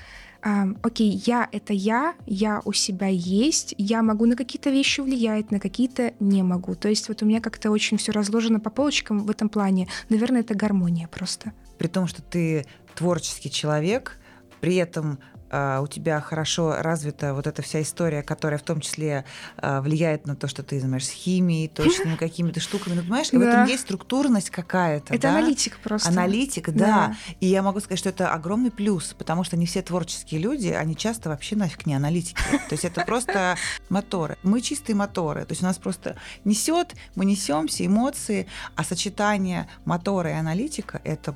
а, 0.42 0.68
окей, 0.84 1.22
я— 1.26 1.50
это 1.52 1.74
я, 1.74 2.16
я 2.26 2.62
у 2.64 2.74
себя 2.74 3.08
есть, 3.08 3.74
я 3.78 4.02
могу 4.02 4.26
на 4.26 4.36
какие-то 4.36 4.70
вещи 4.70 5.02
влиять, 5.02 5.52
на 5.52 5.60
какие-то 5.60 6.14
не 6.20 6.44
могу. 6.44 6.76
То 6.76 6.90
есть 6.90 7.08
вот 7.10 7.24
у 7.24 7.26
меня 7.26 7.42
как-то 7.42 7.72
очень 7.72 7.98
все 7.98 8.12
разложено 8.12 8.60
по 8.60 8.70
полочкам 8.70 9.20
в 9.20 9.30
этом 9.32 9.50
плане. 9.50 9.88
Наверное, 10.10 10.42
это 10.42 10.54
гармония 10.54 11.08
просто. 11.08 11.54
При 11.78 11.88
том, 11.88 12.08
что 12.08 12.22
ты 12.22 12.66
творческий 12.96 13.52
человек, 13.52 14.18
при 14.60 14.76
этом 14.76 15.20
а, 15.50 15.82
у 15.82 15.88
тебя 15.88 16.20
хорошо 16.20 16.76
развита 16.80 17.34
вот 17.34 17.48
эта 17.48 17.62
вся 17.62 17.82
история, 17.82 18.22
которая 18.22 18.60
в 18.60 18.64
том 18.64 18.82
числе 18.82 19.24
а, 19.58 19.82
влияет 19.82 20.28
на 20.28 20.36
то, 20.36 20.48
что 20.48 20.64
ты 20.64 20.80
занимаешься 20.80 21.14
химией, 21.14 21.68
точными 21.74 22.16
какими-то 22.16 22.60
штуками. 22.60 22.96
Ну, 22.96 23.02
понимаешь, 23.02 23.30
и 23.32 23.38
в 23.38 23.40
Да. 23.40 23.50
этом 23.50 23.66
есть 23.66 23.84
структурность 23.84 24.50
какая-то. 24.50 25.14
Это 25.14 25.24
да? 25.24 25.38
аналитик 25.38 25.80
просто. 25.80 26.10
Аналитик, 26.10 26.70
да. 26.72 27.16
И 27.40 27.48
я 27.48 27.62
могу 27.62 27.80
сказать, 27.80 28.00
что 28.00 28.10
это 28.10 28.34
огромный 28.34 28.72
плюс, 28.72 29.16
потому 29.18 29.44
что 29.44 29.56
не 29.58 29.66
все 29.66 29.82
творческие 29.82 30.42
люди, 30.42 30.68
они 30.68 30.96
часто 30.96 31.30
вообще 31.30 31.56
нафиг 31.56 31.86
не 31.86 31.94
аналитики. 31.96 32.42
То 32.52 32.74
есть 32.74 32.86
это 32.86 33.06
просто 33.06 33.56
моторы. 33.90 34.38
Мы 34.44 34.62
чистые 34.62 34.96
моторы. 34.96 35.46
То 35.46 35.54
есть 35.54 35.62
у 35.62 35.66
нас 35.66 35.78
просто 35.78 36.18
несет, 36.44 36.94
мы 37.16 37.26
несемся, 37.26 37.86
эмоции, 37.86 38.48
а 38.76 38.84
сочетание 38.84 39.70
мотора 39.86 40.32
и 40.32 40.34
аналитика 40.34 41.00
это 41.04 41.36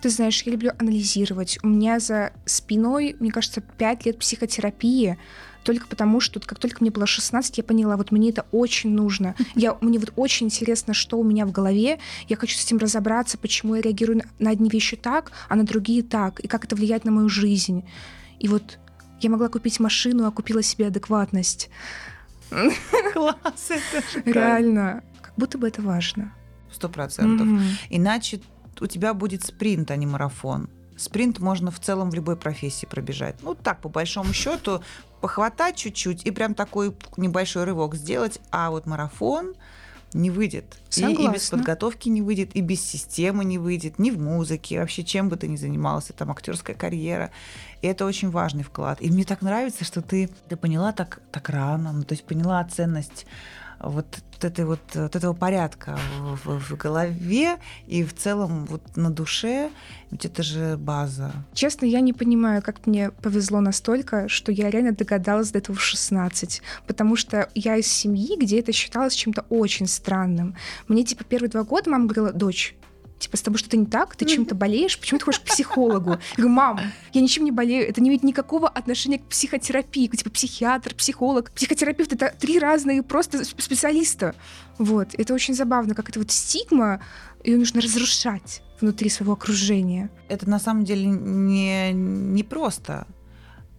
Ты 0.00 0.08
знаешь, 0.08 0.42
я 0.42 0.52
люблю 0.52 0.72
анализировать. 0.78 1.58
У 1.62 1.68
меня 1.68 2.00
за 2.00 2.32
спиной, 2.46 3.16
мне 3.20 3.30
кажется, 3.30 3.60
5 3.60 4.06
лет 4.06 4.18
психотерапии, 4.18 5.18
только 5.62 5.86
потому, 5.86 6.20
что 6.20 6.40
как 6.40 6.58
только 6.58 6.78
мне 6.80 6.90
было 6.90 7.06
16, 7.06 7.58
я 7.58 7.64
поняла, 7.64 7.96
вот 7.96 8.12
мне 8.12 8.30
это 8.30 8.46
очень 8.50 8.90
нужно. 8.90 9.34
Я, 9.54 9.76
мне 9.80 9.98
вот 9.98 10.12
очень 10.16 10.46
интересно, 10.46 10.94
что 10.94 11.18
у 11.18 11.24
меня 11.24 11.44
в 11.44 11.52
голове. 11.52 11.98
Я 12.28 12.36
хочу 12.36 12.56
с 12.56 12.64
этим 12.64 12.78
разобраться, 12.78 13.36
почему 13.36 13.74
я 13.74 13.82
реагирую 13.82 14.22
на, 14.38 14.50
одни 14.50 14.70
вещи 14.70 14.96
так, 14.96 15.32
а 15.48 15.56
на 15.56 15.64
другие 15.64 16.02
так, 16.02 16.40
и 16.40 16.48
как 16.48 16.64
это 16.64 16.76
влияет 16.76 17.04
на 17.04 17.10
мою 17.10 17.28
жизнь. 17.28 17.84
И 18.38 18.48
вот 18.48 18.78
я 19.20 19.28
могла 19.28 19.48
купить 19.48 19.80
машину, 19.80 20.26
а 20.26 20.30
купила 20.30 20.62
себе 20.62 20.86
адекватность. 20.86 21.68
класс, 23.12 23.70
это 23.70 24.02
Реально. 24.24 25.02
Как 25.20 25.34
будто 25.36 25.58
бы 25.58 25.68
это 25.68 25.82
важно. 25.82 26.32
Сто 26.72 26.88
процентов. 26.88 27.46
Иначе 27.90 28.40
у 28.80 28.86
тебя 28.86 29.14
будет 29.14 29.44
спринт, 29.44 29.90
а 29.90 29.96
не 29.96 30.06
марафон. 30.06 30.68
Спринт 30.96 31.38
можно 31.38 31.70
в 31.70 31.80
целом 31.80 32.10
в 32.10 32.14
любой 32.14 32.36
профессии 32.36 32.86
пробежать. 32.86 33.36
Ну 33.42 33.54
так, 33.54 33.80
по 33.80 33.88
большому 33.88 34.32
счету, 34.32 34.82
похватать 35.20 35.76
чуть-чуть 35.76 36.26
и 36.26 36.30
прям 36.30 36.54
такой 36.54 36.94
небольшой 37.16 37.64
рывок 37.64 37.94
сделать. 37.94 38.40
А 38.50 38.70
вот 38.70 38.86
марафон, 38.86 39.54
не 40.12 40.30
выйдет. 40.30 40.78
И, 40.96 41.02
и 41.02 41.28
без 41.28 41.50
подготовки 41.50 42.08
не 42.08 42.22
выйдет, 42.22 42.54
и 42.54 42.60
без 42.60 42.82
системы 42.82 43.44
не 43.44 43.58
выйдет, 43.58 43.98
ни 43.98 44.10
в 44.10 44.18
музыке, 44.18 44.80
вообще 44.80 45.04
чем 45.04 45.28
бы 45.28 45.36
ты 45.36 45.46
ни 45.48 45.56
занимался, 45.56 46.12
там 46.12 46.30
актерская 46.30 46.74
карьера. 46.74 47.30
И 47.80 47.86
это 47.86 48.04
очень 48.04 48.30
важный 48.30 48.64
вклад. 48.64 49.00
И 49.00 49.10
мне 49.10 49.24
так 49.24 49.42
нравится, 49.42 49.84
что 49.84 50.02
ты, 50.02 50.28
ты 50.48 50.56
поняла 50.56 50.92
так, 50.92 51.20
так 51.30 51.48
рано, 51.48 51.92
ну, 51.92 52.02
то 52.02 52.12
есть 52.12 52.24
поняла 52.24 52.62
ценность 52.64 53.26
вот, 53.80 54.06
этой 54.40 54.64
вот, 54.64 54.80
вот 54.94 55.16
этого 55.16 55.32
порядка 55.32 55.98
в, 56.44 56.58
в 56.58 56.76
голове 56.76 57.58
и 57.86 58.04
в 58.04 58.14
целом 58.14 58.66
вот 58.66 58.96
на 58.96 59.10
душе, 59.10 59.70
ведь 60.10 60.24
это 60.24 60.42
же 60.42 60.76
база. 60.76 61.32
Честно, 61.54 61.86
я 61.86 62.00
не 62.00 62.12
понимаю, 62.12 62.62
как 62.62 62.86
мне 62.86 63.10
повезло 63.10 63.60
настолько, 63.60 64.28
что 64.28 64.52
я 64.52 64.70
реально 64.70 64.92
догадалась 64.92 65.50
до 65.50 65.58
этого 65.58 65.76
в 65.76 65.82
16, 65.82 66.62
потому 66.86 67.16
что 67.16 67.48
я 67.54 67.76
из 67.76 67.86
семьи, 67.86 68.36
где 68.38 68.60
это 68.60 68.72
считалось 68.72 69.14
чем-то 69.14 69.46
очень 69.48 69.86
странным. 69.86 70.54
Мне 70.88 71.04
типа 71.04 71.24
первые 71.24 71.50
два 71.50 71.64
года 71.64 71.90
мама 71.90 72.06
говорила, 72.06 72.32
дочь, 72.32 72.76
типа, 73.20 73.36
с 73.36 73.42
тобой 73.42 73.58
что-то 73.58 73.76
не 73.76 73.86
так, 73.86 74.16
ты 74.16 74.24
чем-то 74.24 74.54
болеешь, 74.54 74.98
почему 74.98 75.18
ты 75.18 75.26
ходишь 75.26 75.40
к 75.40 75.44
психологу? 75.44 76.10
Я 76.10 76.18
говорю, 76.36 76.48
мам, 76.48 76.80
я 77.12 77.20
ничем 77.20 77.44
не 77.44 77.52
болею, 77.52 77.88
это 77.88 78.00
не 78.00 78.08
имеет 78.08 78.24
никакого 78.24 78.68
отношения 78.68 79.18
к 79.18 79.24
психотерапии, 79.24 80.06
типа 80.06 80.30
психиатр, 80.30 80.94
психолог, 80.94 81.52
психотерапевт— 81.52 82.12
это 82.14 82.34
три 82.38 82.58
разные 82.58 83.02
просто 83.02 83.44
специалиста. 83.44 84.34
Вот, 84.78 85.08
это 85.12 85.34
очень 85.34 85.54
забавно, 85.54 85.94
как 85.94 86.08
это 86.08 86.18
вот 86.18 86.30
стигма, 86.30 87.02
ее 87.44 87.58
нужно 87.58 87.80
разрушать 87.80 88.62
внутри 88.80 89.10
своего 89.10 89.34
окружения. 89.34 90.10
Это 90.28 90.48
на 90.48 90.58
самом 90.58 90.84
деле 90.84 91.06
не, 91.06 91.92
не 91.92 92.42
просто. 92.42 93.06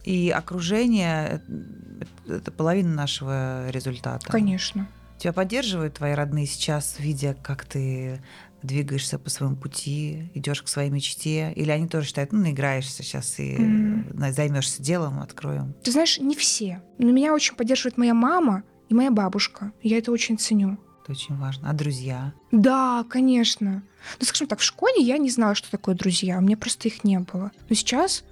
И 0.03 0.29
окружение— 0.29 1.41
это 2.27 2.51
половина 2.51 2.93
нашего 2.93 3.69
результата. 3.69 4.31
Конечно. 4.31 4.87
Тебя 5.17 5.33
поддерживают 5.33 5.95
твои 5.95 6.13
родные 6.13 6.47
сейчас, 6.47 6.95
видя, 6.97 7.35
как 7.43 7.65
ты 7.65 8.19
двигаешься 8.63 9.19
по 9.19 9.29
своему 9.29 9.55
пути, 9.55 10.31
идешь 10.33 10.61
к 10.61 10.67
своей 10.67 10.89
мечте, 10.89 11.51
или 11.53 11.71
они 11.71 11.87
тоже 11.87 12.07
считают, 12.07 12.31
ну, 12.31 12.39
наиграешься 12.39 13.03
сейчас 13.03 13.39
и 13.39 13.55
mm. 13.55 14.31
займешься 14.31 14.81
делом, 14.81 15.19
откроем? 15.19 15.73
Ты 15.83 15.91
знаешь, 15.91 16.19
не 16.19 16.35
все. 16.35 16.81
Но 16.97 17.11
меня 17.11 17.33
очень 17.33 17.55
поддерживает 17.55 17.97
моя 17.97 18.13
мама 18.13 18.63
и 18.89 18.93
моя 18.93 19.11
бабушка. 19.11 19.71
Я 19.81 19.97
это 19.97 20.11
очень 20.11 20.37
ценю. 20.37 20.77
Это 21.01 21.13
очень 21.13 21.35
важно. 21.37 21.69
А 21.69 21.73
друзья? 21.73 22.33
Да, 22.51 23.05
конечно. 23.09 23.83
Ну, 24.19 24.25
скажем 24.25 24.47
так, 24.47 24.59
в 24.59 24.63
школе 24.63 25.01
я 25.01 25.17
не 25.17 25.29
знала, 25.29 25.55
что 25.55 25.71
такое 25.71 25.95
друзья. 25.95 26.37
У 26.37 26.41
меня 26.41 26.57
просто 26.57 26.87
их 26.87 27.03
не 27.03 27.19
было. 27.19 27.51
Но 27.69 27.75
сейчас, 27.75 28.23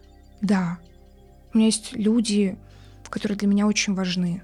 да. 0.41 0.77
У 1.53 1.57
меня 1.57 1.67
есть 1.67 1.93
люди, 1.93 2.57
которые 3.09 3.37
для 3.37 3.47
меня 3.47 3.65
очень 3.65 3.95
важны. 3.95 4.43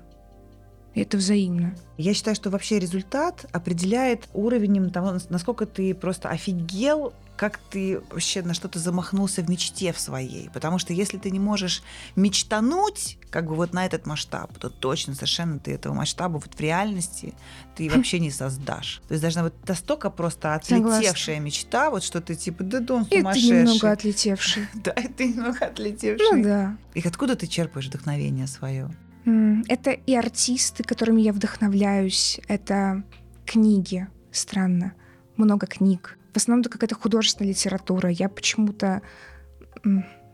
И 0.95 1.01
это 1.01 1.17
взаимно. 1.17 1.75
Я 1.97 2.13
считаю, 2.13 2.35
что 2.35 2.49
вообще 2.49 2.79
результат 2.79 3.45
определяет 3.51 4.27
уровень 4.33 4.89
того, 4.89 5.17
насколько 5.29 5.65
ты 5.65 5.93
просто 5.93 6.29
офигел 6.29 7.13
как 7.35 7.57
ты 7.57 7.99
вообще 8.11 8.41
на 8.41 8.53
что-то 8.53 8.79
замахнулся 8.79 9.41
в 9.41 9.49
мечте 9.49 9.91
в 9.91 9.99
своей. 9.99 10.49
Потому 10.53 10.79
что 10.79 10.93
если 10.93 11.17
ты 11.17 11.31
не 11.31 11.39
можешь 11.39 11.83
мечтануть 12.15 13.17
как 13.29 13.47
бы 13.47 13.55
вот 13.55 13.73
на 13.73 13.85
этот 13.85 14.05
масштаб, 14.05 14.57
то 14.57 14.69
точно 14.69 15.15
совершенно 15.15 15.59
ты 15.59 15.73
этого 15.73 15.93
масштаба 15.93 16.33
вот 16.35 16.53
в 16.53 16.59
реальности 16.59 17.33
ты 17.75 17.89
вообще 17.93 18.19
не 18.19 18.31
создашь. 18.31 19.01
То 19.07 19.13
есть 19.13 19.21
должна 19.21 19.43
быть 19.43 19.53
настолько 19.67 20.09
просто 20.09 20.55
отлетевшая 20.55 21.35
Согласна. 21.35 21.39
мечта, 21.39 21.89
вот 21.89 22.03
что 22.03 22.21
ты 22.21 22.35
типа, 22.35 22.63
да 22.63 22.79
дом 22.79 23.05
сумасшедший. 23.05 23.47
И 23.47 23.51
ты 23.51 23.57
немного 23.57 23.91
отлетевший. 23.91 24.67
Да, 24.75 24.91
и 24.91 25.07
ты 25.07 25.27
немного 25.33 25.65
отлетевший. 25.65 26.27
Ну 26.31 26.43
да. 26.43 26.77
И 26.93 27.05
откуда 27.05 27.35
ты 27.35 27.47
черпаешь 27.47 27.87
вдохновение 27.87 28.47
свое? 28.47 28.89
Это 29.25 29.91
и 29.91 30.15
артисты, 30.15 30.83
которыми 30.83 31.21
я 31.21 31.33
вдохновляюсь, 31.33 32.39
это 32.47 33.03
книги, 33.45 34.07
странно, 34.31 34.93
много 35.35 35.65
книг. 35.65 36.17
В 36.33 36.37
основном 36.37 36.61
это 36.61 36.69
какая-то 36.69 36.95
художественная 36.95 37.51
литература. 37.51 38.09
Я 38.09 38.29
почему-то 38.29 39.01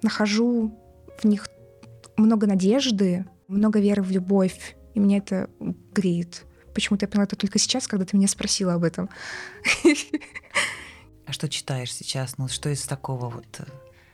нахожу 0.02 0.78
в 1.20 1.26
них 1.26 1.48
много 2.18 2.48
надежды, 2.48 3.26
много 3.48 3.80
веры 3.80 4.02
в 4.02 4.12
любовь, 4.12 4.76
и 4.94 5.00
меня 5.00 5.18
это 5.18 5.50
греет. 5.94 6.46
Почему-то 6.74 7.06
я 7.06 7.08
поняла 7.08 7.26
это 7.26 7.36
только 7.36 7.60
сейчас, 7.60 7.88
когда 7.88 8.06
ты 8.06 8.18
меня 8.18 8.28
спросила 8.28 8.74
об 8.74 8.84
этом. 8.84 9.10
А 11.26 11.34
что 11.34 11.48
читаешь 11.48 11.94
сейчас? 11.94 12.38
Ну, 12.38 12.48
что 12.50 12.70
из 12.70 12.82
такого 12.84 13.30
вот... 13.30 13.46
Э, 13.60 13.64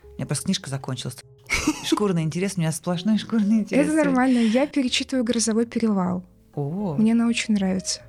у 0.03 0.15
меня 0.17 0.27
просто 0.27 0.45
книжка 0.45 0.69
закончилась. 0.69 1.17
Шкурный 1.85 2.23
интерес, 2.23 2.53
у 2.57 2.59
меня 2.59 2.71
сплошной 2.71 3.17
шкурный 3.17 3.59
интерес. 3.59 3.87
Это 3.87 3.95
нормально. 3.95 4.39
Я 4.39 4.67
перечитываю 4.67 5.23
«Грозовой 5.23 5.65
перевал». 5.65 6.23
О. 6.53 6.95
Мне 6.97 7.13
она 7.13 7.27
очень 7.27 7.53
нравится. 7.53 8.01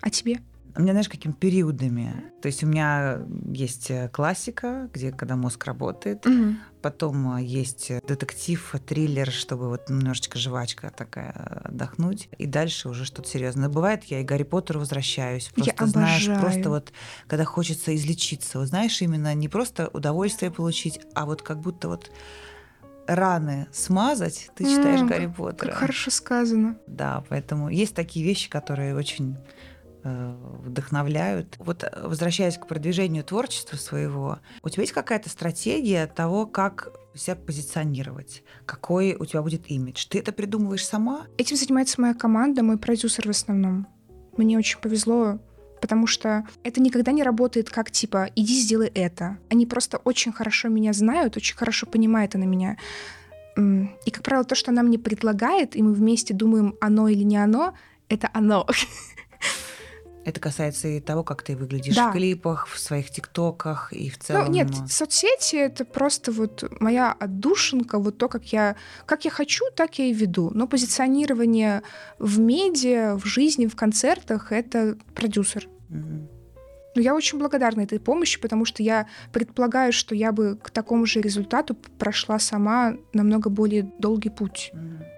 А 0.00 0.10
тебе? 0.10 0.40
У 0.74 0.80
меня, 0.80 0.92
знаешь, 0.92 1.08
какими 1.08 1.32
периодами. 1.32 2.24
То 2.40 2.46
есть 2.46 2.64
у 2.64 2.66
меня 2.66 3.20
есть 3.52 3.90
э, 3.90 4.08
классика, 4.08 4.88
где 4.92 5.12
когда 5.12 5.36
мозг 5.36 5.64
работает, 5.64 6.26
угу. 6.26 6.54
Потом 6.82 7.36
э, 7.36 7.42
есть 7.42 7.90
детектив, 8.06 8.74
триллер, 8.86 9.30
чтобы 9.30 9.68
вот 9.68 9.88
немножечко 9.88 10.38
жвачка 10.38 10.92
такая 10.94 11.62
отдохнуть, 11.64 12.28
и 12.38 12.46
дальше 12.46 12.88
уже 12.88 13.04
что-то 13.04 13.28
серьезное. 13.28 13.68
Бывает, 13.68 14.04
я 14.04 14.20
и 14.20 14.24
Гарри 14.24 14.42
Поттеру 14.42 14.80
возвращаюсь. 14.80 15.50
Просто 15.54 15.74
я 15.78 15.86
знаешь, 15.86 16.26
просто 16.40 16.68
вот 16.68 16.92
когда 17.26 17.44
хочется 17.44 17.94
излечиться, 17.94 18.58
вот 18.58 18.68
знаешь, 18.68 19.00
именно 19.00 19.34
не 19.34 19.48
просто 19.48 19.88
удовольствие 19.92 20.50
получить, 20.50 21.00
а 21.14 21.24
вот 21.24 21.42
как 21.42 21.60
будто 21.60 21.88
вот 21.88 22.10
раны 23.06 23.66
смазать, 23.72 24.50
ты 24.54 24.64
читаешь 24.64 25.00
mm, 25.00 25.08
Гарри 25.08 25.26
Поттера. 25.26 25.70
Как 25.70 25.80
хорошо 25.80 26.10
сказано. 26.10 26.76
Да, 26.86 27.24
поэтому 27.28 27.68
есть 27.68 27.94
такие 27.94 28.24
вещи, 28.24 28.48
которые 28.48 28.94
очень 28.94 29.36
Э, 29.36 29.71
вдохновляют. 30.04 31.56
Вот 31.58 31.84
э, 31.84 31.90
возвращаясь 32.02 32.58
к 32.58 32.66
продвижению 32.66 33.24
творчества 33.24 33.76
своего, 33.76 34.38
у 34.62 34.68
тебя 34.68 34.82
есть 34.82 34.92
какая-то 34.92 35.28
стратегия 35.28 36.06
того, 36.06 36.46
как 36.46 36.92
себя 37.14 37.36
позиционировать, 37.36 38.42
какой 38.66 39.14
у 39.14 39.24
тебя 39.24 39.42
будет 39.42 39.70
имидж? 39.70 40.06
Ты 40.08 40.18
это 40.18 40.32
придумываешь 40.32 40.86
сама? 40.86 41.26
Этим 41.38 41.56
занимается 41.56 42.00
моя 42.00 42.14
команда, 42.14 42.62
мой 42.62 42.78
продюсер 42.78 43.26
в 43.26 43.30
основном. 43.30 43.86
Мне 44.36 44.58
очень 44.58 44.78
повезло, 44.80 45.38
потому 45.80 46.06
что 46.06 46.46
это 46.62 46.80
никогда 46.80 47.12
не 47.12 47.22
работает 47.22 47.68
как 47.68 47.90
типа 47.90 48.30
«иди 48.34 48.60
сделай 48.60 48.88
это». 48.88 49.38
Они 49.50 49.66
просто 49.66 49.98
очень 49.98 50.32
хорошо 50.32 50.68
меня 50.68 50.92
знают, 50.92 51.36
очень 51.36 51.56
хорошо 51.56 51.86
понимают 51.86 52.34
на 52.34 52.44
меня. 52.44 52.78
И, 53.56 54.10
как 54.10 54.22
правило, 54.22 54.44
то, 54.44 54.54
что 54.54 54.70
она 54.70 54.82
мне 54.82 54.98
предлагает, 54.98 55.76
и 55.76 55.82
мы 55.82 55.92
вместе 55.92 56.32
думаем, 56.32 56.76
оно 56.80 57.08
или 57.08 57.22
не 57.22 57.36
оно, 57.36 57.74
это 58.08 58.30
оно. 58.32 58.66
Это 60.24 60.40
касается 60.40 60.88
и 60.88 61.00
того, 61.00 61.24
как 61.24 61.42
ты 61.42 61.56
выглядишь 61.56 61.96
да. 61.96 62.10
в 62.10 62.12
клипах, 62.12 62.68
в 62.68 62.78
своих 62.78 63.10
тиктоках 63.10 63.92
и 63.92 64.08
в 64.08 64.18
ну, 64.18 64.24
целом. 64.24 64.44
Ну, 64.46 64.52
нет, 64.52 64.68
соцсети 64.88 65.56
это 65.56 65.84
просто 65.84 66.30
вот 66.30 66.64
моя 66.80 67.12
отдушинка, 67.12 67.98
вот 67.98 68.18
то, 68.18 68.28
как 68.28 68.52
я, 68.52 68.76
как 69.04 69.24
я 69.24 69.30
хочу, 69.30 69.64
так 69.74 69.98
я 69.98 70.06
и 70.06 70.12
веду. 70.12 70.50
Но 70.54 70.68
позиционирование 70.68 71.82
в 72.18 72.38
медиа, 72.38 73.16
в 73.16 73.26
жизни, 73.26 73.66
в 73.66 73.74
концертах 73.74 74.52
это 74.52 74.96
продюсер. 75.14 75.68
Угу. 75.90 76.28
Но 76.94 77.00
я 77.00 77.14
очень 77.14 77.38
благодарна 77.38 77.80
этой 77.80 77.98
помощи, 77.98 78.40
потому 78.40 78.64
что 78.64 78.82
я 78.82 79.06
предполагаю, 79.32 79.92
что 79.92 80.14
я 80.14 80.30
бы 80.30 80.58
к 80.62 80.70
такому 80.70 81.06
же 81.06 81.20
результату 81.20 81.74
прошла 81.74 82.38
сама 82.38 82.96
намного 83.12 83.50
более 83.50 83.90
долгий 83.98 84.30
путь. 84.30 84.72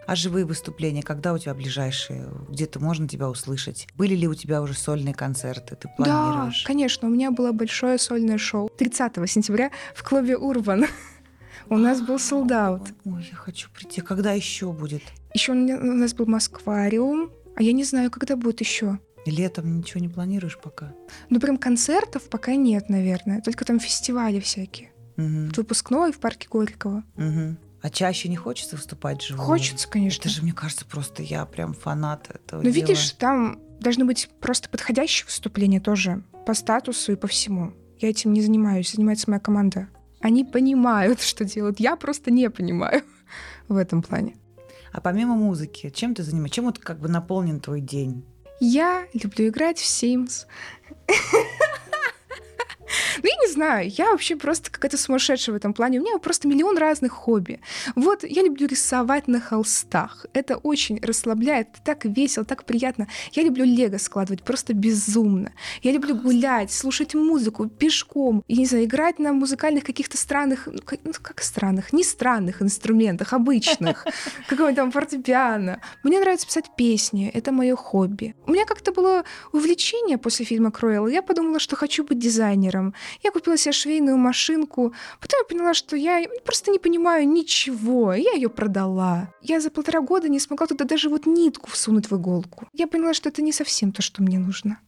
А 0.06 0.16
живые 0.16 0.44
выступления, 0.44 1.02
когда 1.02 1.32
у 1.32 1.38
тебя 1.38 1.54
ближайшие? 1.54 2.28
Где-то 2.48 2.80
можно 2.80 3.08
тебя 3.08 3.28
услышать? 3.28 3.88
Были 3.94 4.14
ли 4.14 4.28
у 4.28 4.34
тебя 4.34 4.62
уже 4.62 4.74
сольные 4.74 5.14
концерты? 5.14 5.76
Ты 5.76 5.88
планируешь? 5.96 6.62
Да, 6.62 6.66
конечно. 6.66 7.08
У 7.08 7.10
меня 7.10 7.30
было 7.30 7.52
большое 7.52 7.98
сольное 7.98 8.38
шоу 8.38 8.68
30 8.68 9.12
сентября 9.28 9.70
в 9.94 10.02
клубе 10.02 10.36
Урбан. 10.36 10.86
У 11.68 11.76
нас 11.78 12.02
был 12.02 12.18
солдат. 12.18 12.92
Ой, 13.04 13.26
я 13.30 13.36
хочу 13.36 13.70
прийти. 13.70 14.00
Когда 14.02 14.32
еще 14.32 14.72
будет? 14.72 15.02
Еще 15.32 15.52
у 15.52 15.54
нас 15.54 16.12
был 16.12 16.26
Москвариум, 16.26 17.30
а 17.56 17.62
я 17.62 17.72
не 17.72 17.84
знаю, 17.84 18.10
когда 18.10 18.36
будет 18.36 18.60
еще. 18.60 18.98
Летом 19.24 19.78
ничего 19.78 20.00
не 20.00 20.08
планируешь 20.08 20.58
пока? 20.58 20.92
Ну, 21.30 21.40
прям 21.40 21.56
концертов 21.56 22.28
пока 22.28 22.54
нет, 22.54 22.90
наверное. 22.90 23.40
Только 23.40 23.64
там 23.64 23.80
фестивали 23.80 24.40
всякие. 24.40 24.90
Угу. 25.16 25.54
Выпускной 25.56 26.12
в 26.12 26.18
парке 26.18 26.48
Горького. 26.50 27.04
Угу. 27.16 27.56
А 27.84 27.90
чаще 27.90 28.30
не 28.30 28.36
хочется 28.36 28.76
выступать 28.76 29.20
живым? 29.20 29.44
Хочется, 29.44 29.86
конечно. 29.86 30.22
Это 30.22 30.30
же, 30.30 30.40
мне 30.40 30.54
кажется, 30.54 30.86
просто 30.86 31.22
я 31.22 31.44
прям 31.44 31.74
фанат 31.74 32.30
этого 32.30 32.62
Ну, 32.62 32.70
видишь, 32.70 33.10
там 33.10 33.60
должны 33.78 34.06
быть 34.06 34.30
просто 34.40 34.70
подходящие 34.70 35.26
выступления 35.26 35.80
тоже 35.80 36.22
по 36.46 36.54
статусу 36.54 37.12
и 37.12 37.16
по 37.16 37.26
всему. 37.26 37.74
Я 37.98 38.08
этим 38.08 38.32
не 38.32 38.40
занимаюсь, 38.40 38.92
занимается 38.92 39.28
моя 39.28 39.38
команда. 39.38 39.88
Они 40.20 40.46
понимают, 40.46 41.20
что 41.20 41.44
делают. 41.44 41.78
Я 41.78 41.96
просто 41.96 42.30
не 42.30 42.48
понимаю 42.48 43.02
в 43.68 43.76
этом 43.76 44.00
плане. 44.00 44.38
А 44.90 45.02
помимо 45.02 45.34
музыки, 45.34 45.90
чем 45.94 46.14
ты 46.14 46.22
занимаешься? 46.22 46.54
Чем 46.54 46.64
вот 46.64 46.78
как 46.78 47.00
бы 47.00 47.08
наполнен 47.08 47.60
твой 47.60 47.82
день? 47.82 48.24
Я 48.60 49.04
люблю 49.12 49.48
играть 49.48 49.78
в 49.78 49.84
Sims. 49.84 50.46
Ну, 53.22 53.28
не 53.44 53.52
знаю, 53.52 53.90
я 53.90 54.10
вообще 54.10 54.36
просто 54.36 54.70
какая-то 54.70 54.96
сумасшедшая 54.96 55.54
в 55.54 55.56
этом 55.56 55.74
плане. 55.74 56.00
У 56.00 56.02
меня 56.02 56.18
просто 56.18 56.48
миллион 56.48 56.78
разных 56.78 57.12
хобби. 57.12 57.60
Вот 57.94 58.24
я 58.24 58.42
люблю 58.42 58.66
рисовать 58.66 59.28
на 59.28 59.40
холстах. 59.40 60.26
Это 60.32 60.56
очень 60.56 60.98
расслабляет, 61.02 61.68
так 61.84 62.04
весело, 62.04 62.44
так 62.44 62.64
приятно. 62.64 63.06
Я 63.32 63.42
люблю 63.42 63.64
лего 63.64 63.98
складывать 63.98 64.42
просто 64.42 64.72
безумно. 64.72 65.52
Я 65.82 65.92
люблю 65.92 66.16
гулять, 66.16 66.72
слушать 66.72 67.14
музыку 67.14 67.68
пешком. 67.68 68.42
И, 68.48 68.56
не 68.56 68.66
знаю, 68.66 68.84
играть 68.84 69.18
на 69.18 69.32
музыкальных 69.32 69.84
каких-то 69.84 70.16
странных, 70.16 70.66
ну 70.66 70.78
как, 70.84 71.00
ну, 71.04 71.12
как 71.20 71.42
странных, 71.42 71.92
не 71.92 72.04
странных 72.04 72.62
инструментах, 72.62 73.32
обычных. 73.32 74.06
Какой 74.48 74.74
там 74.74 74.90
фортепиано. 74.90 75.80
Мне 76.02 76.20
нравится 76.20 76.46
писать 76.46 76.70
песни. 76.76 77.30
Это 77.34 77.52
мое 77.52 77.76
хобби. 77.76 78.34
У 78.46 78.52
меня 78.52 78.64
как-то 78.64 78.92
было 78.92 79.24
увлечение 79.52 80.16
после 80.16 80.46
фильма 80.46 80.70
Круэлл. 80.70 81.08
Я 81.08 81.22
подумала, 81.22 81.58
что 81.58 81.76
хочу 81.76 82.04
быть 82.04 82.18
дизайнером. 82.18 82.94
Я 83.22 83.33
купила 83.34 83.58
себе 83.58 83.72
швейную 83.72 84.16
машинку. 84.16 84.94
Потом 85.20 85.40
я 85.40 85.44
поняла, 85.44 85.74
что 85.74 85.96
я 85.96 86.24
просто 86.44 86.70
не 86.70 86.78
понимаю 86.78 87.28
ничего. 87.28 88.14
Я 88.14 88.32
ее 88.32 88.48
продала. 88.48 89.28
Я 89.42 89.60
за 89.60 89.70
полтора 89.70 90.00
года 90.00 90.28
не 90.28 90.40
смогла 90.40 90.66
туда 90.66 90.84
даже 90.84 91.08
вот 91.08 91.26
нитку 91.26 91.70
всунуть 91.70 92.10
в 92.10 92.16
иголку. 92.16 92.66
Я 92.72 92.86
поняла, 92.86 93.12
что 93.12 93.28
это 93.28 93.42
не 93.42 93.52
совсем 93.52 93.92
то, 93.92 94.02
что 94.02 94.22
мне 94.22 94.38
нужно. 94.38 94.78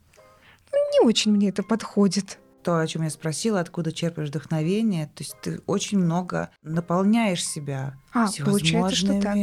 Ну, 0.72 0.78
не 0.92 1.06
очень 1.06 1.32
мне 1.32 1.48
это 1.48 1.62
подходит 1.62 2.38
то, 2.62 2.80
о 2.80 2.86
чем 2.88 3.02
я 3.02 3.10
спросила, 3.10 3.60
откуда 3.60 3.92
черпаешь 3.92 4.28
вдохновение. 4.28 5.06
То 5.14 5.22
есть 5.22 5.36
ты 5.40 5.60
очень 5.66 5.98
много 5.98 6.50
наполняешь 6.64 7.46
себя 7.46 7.94
а, 8.12 8.26
получается, 8.44 8.96
что 8.96 9.20
так. 9.20 9.36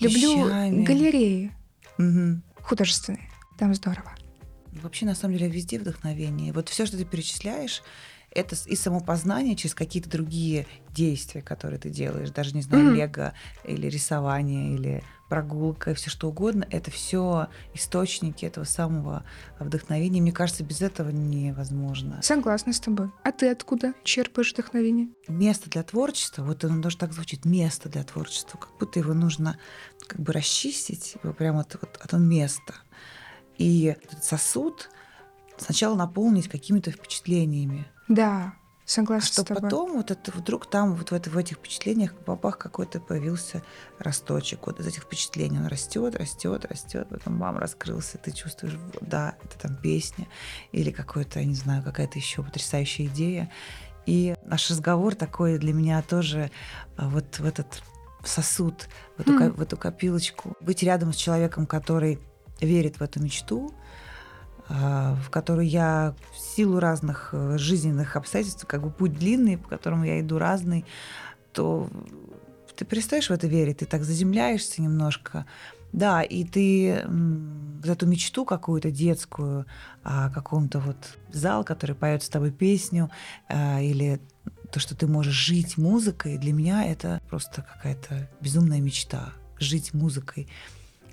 Люблю 0.00 0.46
галереи 0.82 1.52
угу. 1.98 2.40
художественные. 2.62 3.28
Там 3.58 3.74
здорово. 3.74 4.14
Вообще, 4.82 5.06
на 5.06 5.14
самом 5.14 5.36
деле, 5.36 5.50
везде 5.50 5.78
вдохновение. 5.78 6.52
Вот 6.52 6.68
все, 6.70 6.86
что 6.86 6.96
ты 6.96 7.04
перечисляешь, 7.04 7.82
это 8.34 8.56
и 8.66 8.76
самопознание 8.76 9.56
через 9.56 9.74
какие-то 9.74 10.10
другие 10.10 10.66
действия, 10.90 11.42
которые 11.42 11.78
ты 11.78 11.90
делаешь, 11.90 12.30
даже 12.30 12.54
не 12.54 12.62
знаю, 12.62 12.90
mm-hmm. 12.90 12.96
лего 12.96 13.34
или 13.64 13.86
рисование 13.88 14.74
или 14.74 15.04
прогулка, 15.28 15.94
все 15.94 16.10
что 16.10 16.28
угодно, 16.28 16.66
это 16.70 16.90
все 16.90 17.48
источники 17.72 18.44
этого 18.44 18.64
самого 18.64 19.24
вдохновения. 19.58 20.20
Мне 20.20 20.32
кажется, 20.32 20.62
без 20.62 20.82
этого 20.82 21.10
невозможно. 21.10 22.20
Согласна 22.22 22.72
с 22.72 22.80
тобой. 22.80 23.10
А 23.22 23.32
ты 23.32 23.50
откуда 23.50 23.94
черпаешь 24.04 24.52
вдохновение? 24.52 25.08
Место 25.26 25.70
для 25.70 25.82
творчества, 25.82 26.42
вот 26.42 26.64
оно 26.64 26.80
даже 26.80 26.98
так 26.98 27.12
звучит, 27.12 27.44
место 27.44 27.88
для 27.88 28.04
творчества, 28.04 28.58
как 28.58 28.70
будто 28.78 28.98
его 28.98 29.14
нужно 29.14 29.58
как 30.06 30.20
бы 30.20 30.32
расчистить, 30.32 31.16
прямо 31.38 31.60
от, 31.60 31.74
вот, 31.80 31.98
от 32.00 32.12
места. 32.12 32.74
И 33.56 33.84
этот 33.84 34.24
сосуд 34.24 34.90
сначала 35.56 35.94
наполнить 35.94 36.48
какими-то 36.48 36.90
впечатлениями. 36.90 37.86
Да, 38.08 38.54
Согласна 38.86 39.26
что 39.26 39.42
с 39.42 39.44
тобой. 39.46 39.62
потом 39.62 39.96
вот 39.96 40.10
это 40.10 40.30
вдруг 40.32 40.66
там 40.66 40.94
вот 40.94 41.10
в, 41.10 41.14
это, 41.14 41.30
в 41.30 41.38
этих 41.38 41.56
впечатлениях 41.56 42.12
бабах 42.26 42.58
какой-то 42.58 43.00
появился 43.00 43.62
росточек. 43.98 44.66
Вот 44.66 44.78
из 44.78 44.86
этих 44.86 45.04
впечатлений 45.04 45.58
он 45.58 45.66
растет, 45.66 46.14
растет, 46.16 46.66
растет, 46.66 47.08
потом 47.08 47.38
бам 47.38 47.56
раскрылся, 47.56 48.18
ты 48.18 48.30
чувствуешь, 48.30 48.76
да, 49.00 49.36
это 49.42 49.58
там 49.58 49.76
песня 49.76 50.26
или 50.72 50.90
какой-то, 50.90 51.40
я 51.40 51.46
не 51.46 51.54
знаю, 51.54 51.82
какая-то 51.82 52.18
еще 52.18 52.42
потрясающая 52.42 53.06
идея. 53.06 53.50
И 54.04 54.34
наш 54.44 54.70
разговор 54.70 55.14
такой 55.14 55.56
для 55.56 55.72
меня 55.72 56.02
тоже 56.02 56.50
а, 56.98 57.08
вот 57.08 57.38
в 57.38 57.46
этот 57.46 57.82
сосуд, 58.22 58.88
в 59.16 59.20
эту, 59.20 59.32
mm. 59.32 59.52
в 59.52 59.62
эту 59.62 59.78
копилочку. 59.78 60.58
Быть 60.60 60.82
рядом 60.82 61.14
с 61.14 61.16
человеком, 61.16 61.66
который 61.66 62.18
верит 62.60 62.98
в 62.98 63.02
эту 63.02 63.22
мечту, 63.22 63.72
а, 63.72 64.03
в 64.68 65.30
которую 65.30 65.68
я 65.68 66.14
в 66.32 66.38
силу 66.38 66.80
разных 66.80 67.30
э, 67.32 67.58
жизненных 67.58 68.16
обстоятельств, 68.16 68.64
как 68.66 68.82
бы 68.82 68.90
путь 68.90 69.12
длинный, 69.12 69.58
по 69.58 69.68
которому 69.68 70.04
я 70.04 70.20
иду 70.20 70.38
разный, 70.38 70.84
то 71.52 71.88
ты 72.76 72.84
перестаешь 72.84 73.28
в 73.28 73.32
это 73.32 73.46
верить, 73.46 73.78
ты 73.78 73.86
так 73.86 74.04
заземляешься 74.04 74.82
немножко. 74.82 75.46
Да, 75.92 76.22
и 76.22 76.42
ты 76.42 77.04
вот 77.06 77.88
эту 77.88 78.06
мечту 78.06 78.44
какую-то 78.44 78.90
детскую 78.90 79.66
о 80.02 80.28
каком-то 80.30 80.80
вот 80.80 80.96
зал, 81.30 81.62
который 81.62 81.94
поет 81.94 82.24
с 82.24 82.28
тобой 82.28 82.50
песню, 82.50 83.10
а, 83.48 83.80
или 83.80 84.20
то, 84.72 84.80
что 84.80 84.96
ты 84.96 85.06
можешь 85.06 85.34
жить 85.34 85.78
музыкой, 85.78 86.36
для 86.36 86.52
меня 86.52 86.84
это 86.84 87.20
просто 87.30 87.62
какая-то 87.62 88.28
безумная 88.40 88.80
мечта— 88.80 89.32
жить 89.60 89.94
музыкой. 89.94 90.48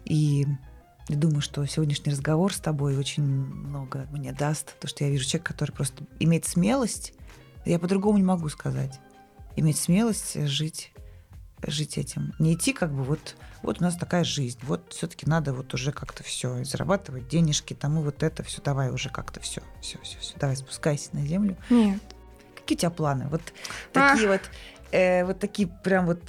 И 0.03 0.47
я 1.07 1.17
думаю, 1.17 1.41
что 1.41 1.65
сегодняшний 1.65 2.11
разговор 2.11 2.53
с 2.53 2.59
тобой 2.59 2.97
очень 2.97 3.23
много 3.23 4.07
мне 4.11 4.31
даст, 4.31 4.77
то, 4.79 4.87
что 4.87 5.03
я 5.03 5.09
вижу 5.09 5.25
человека, 5.25 5.53
который 5.53 5.71
просто 5.71 6.03
имеет 6.19 6.45
смелость, 6.45 7.13
я 7.65 7.79
по-другому 7.79 8.17
не 8.17 8.23
могу 8.23 8.49
сказать, 8.49 8.99
иметь 9.55 9.77
смелость 9.77 10.47
жить 10.47 10.91
жить 11.67 11.97
этим. 11.97 12.33
Не 12.39 12.53
идти 12.53 12.73
как 12.73 12.91
бы 12.91 13.03
вот, 13.03 13.35
вот 13.61 13.81
у 13.81 13.83
нас 13.83 13.95
такая 13.95 14.23
жизнь, 14.23 14.59
вот 14.63 14.93
все-таки 14.93 15.27
надо 15.27 15.53
вот 15.53 15.73
уже 15.73 15.91
как-то 15.91 16.23
все 16.23 16.63
зарабатывать 16.63 17.27
денежки, 17.27 17.73
тому 17.73 18.01
вот 18.01 18.23
это 18.23 18.43
все, 18.43 18.61
давай 18.61 18.89
уже 18.89 19.09
как-то 19.09 19.39
все, 19.39 19.61
все, 19.81 19.99
все, 20.01 20.17
все, 20.19 20.33
давай 20.37 20.55
спускайся 20.55 21.09
на 21.13 21.25
землю. 21.25 21.57
Нет. 21.69 22.01
Какие 22.55 22.77
у 22.77 22.79
тебя 22.79 22.89
планы? 22.89 23.27
Вот 23.29 23.41
такие 23.91 24.27
а. 24.27 24.31
вот, 24.31 24.41
э, 24.91 25.25
вот 25.25 25.39
такие 25.39 25.67
прям 25.67 26.05
вот 26.05 26.21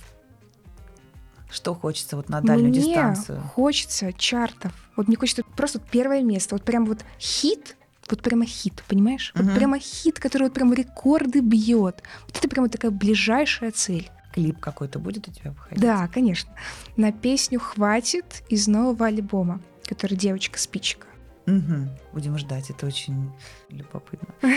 что 1.52 1.74
хочется 1.74 2.16
вот 2.16 2.28
на 2.28 2.40
дальнюю 2.40 2.70
мне 2.70 2.80
дистанцию? 2.80 3.40
хочется 3.54 4.12
чартов. 4.12 4.72
Вот 4.96 5.08
мне 5.08 5.16
хочется 5.16 5.42
просто 5.56 5.78
первое 5.78 6.22
место. 6.22 6.54
Вот 6.54 6.64
прям 6.64 6.86
вот 6.86 7.04
хит, 7.20 7.76
вот 8.08 8.22
прямо 8.22 8.44
хит, 8.44 8.82
понимаешь? 8.88 9.32
Угу. 9.34 9.44
Вот 9.44 9.54
прямо 9.54 9.78
хит, 9.78 10.18
который 10.18 10.44
вот 10.44 10.54
прям 10.54 10.72
рекорды 10.72 11.40
бьет. 11.40 12.02
Вот 12.26 12.36
это 12.36 12.48
прямо 12.48 12.68
такая 12.68 12.90
ближайшая 12.90 13.70
цель. 13.70 14.10
Клип 14.34 14.58
какой-то 14.60 14.98
будет 14.98 15.28
у 15.28 15.32
тебя 15.32 15.50
выходить? 15.50 15.80
Да, 15.80 16.08
конечно. 16.08 16.50
На 16.96 17.12
песню 17.12 17.60
«Хватит» 17.60 18.42
из 18.48 18.66
нового 18.66 19.06
альбома, 19.06 19.60
который 19.84 20.16
«Девочка-спичка». 20.16 21.06
Угу. 21.46 21.88
Будем 22.14 22.38
ждать, 22.38 22.70
это 22.70 22.86
очень 22.86 23.30
любопытно. 23.68 24.28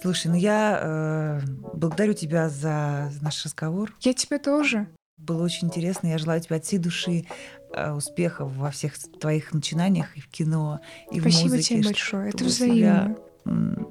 Слушай, 0.00 0.28
ну 0.28 0.34
я 0.34 0.80
э, 0.82 1.40
благодарю 1.74 2.14
тебя 2.14 2.48
за 2.48 3.12
наш 3.20 3.44
разговор. 3.44 3.94
Я 4.00 4.14
тебя 4.14 4.38
тоже. 4.38 4.88
Было 5.22 5.44
очень 5.44 5.68
интересно. 5.68 6.08
Я 6.08 6.18
желаю 6.18 6.40
тебе 6.40 6.56
от 6.56 6.64
всей 6.64 6.78
души 6.78 7.26
э, 7.72 7.92
успехов 7.92 8.52
во 8.56 8.70
всех 8.70 8.98
твоих 9.20 9.52
начинаниях 9.52 10.16
и 10.16 10.20
в 10.20 10.28
кино, 10.28 10.80
и 11.10 11.20
Спасибо 11.20 11.40
в 11.40 11.42
музыке. 11.42 11.62
Спасибо 11.62 11.80
тебе 11.80 11.88
большое. 11.88 12.28
Это 12.30 12.44
взаимно. 12.44 13.16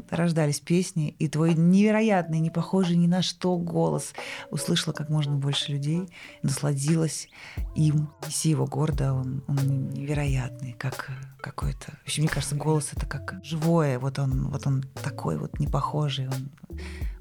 Рождались 0.09 0.61
песни, 0.61 1.15
и 1.19 1.27
твой 1.27 1.53
невероятный, 1.55 2.39
не 2.39 2.49
похожий 2.49 2.95
ни 2.95 3.07
на 3.07 3.21
что 3.21 3.57
голос 3.57 4.13
услышала 4.49 4.93
как 4.93 5.09
можно 5.09 5.35
больше 5.35 5.73
людей, 5.73 6.09
насладилась 6.41 7.27
им. 7.75 8.09
Неси 8.25 8.49
его 8.49 8.65
гордо, 8.65 9.13
он, 9.13 9.43
он 9.47 9.89
невероятный, 9.89 10.73
как 10.73 11.11
какой-то. 11.41 11.93
Вообще, 11.99 12.21
мне 12.21 12.29
кажется, 12.29 12.55
голос 12.55 12.91
это 12.93 13.05
как 13.05 13.39
живое, 13.43 13.99
вот 13.99 14.19
он, 14.19 14.49
вот 14.49 14.67
он 14.67 14.83
такой 15.03 15.37
вот 15.37 15.59
непохожий, 15.59 16.27
он 16.27 16.49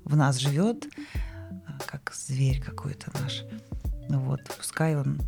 в 0.05 0.17
нас 0.17 0.37
живет, 0.37 0.87
как 1.87 2.13
зверь 2.15 2.61
какой-то 2.61 3.11
наш. 3.21 3.45
Ну 4.11 4.19
вот, 4.19 4.41
пускай 4.59 4.97
он 4.97 5.21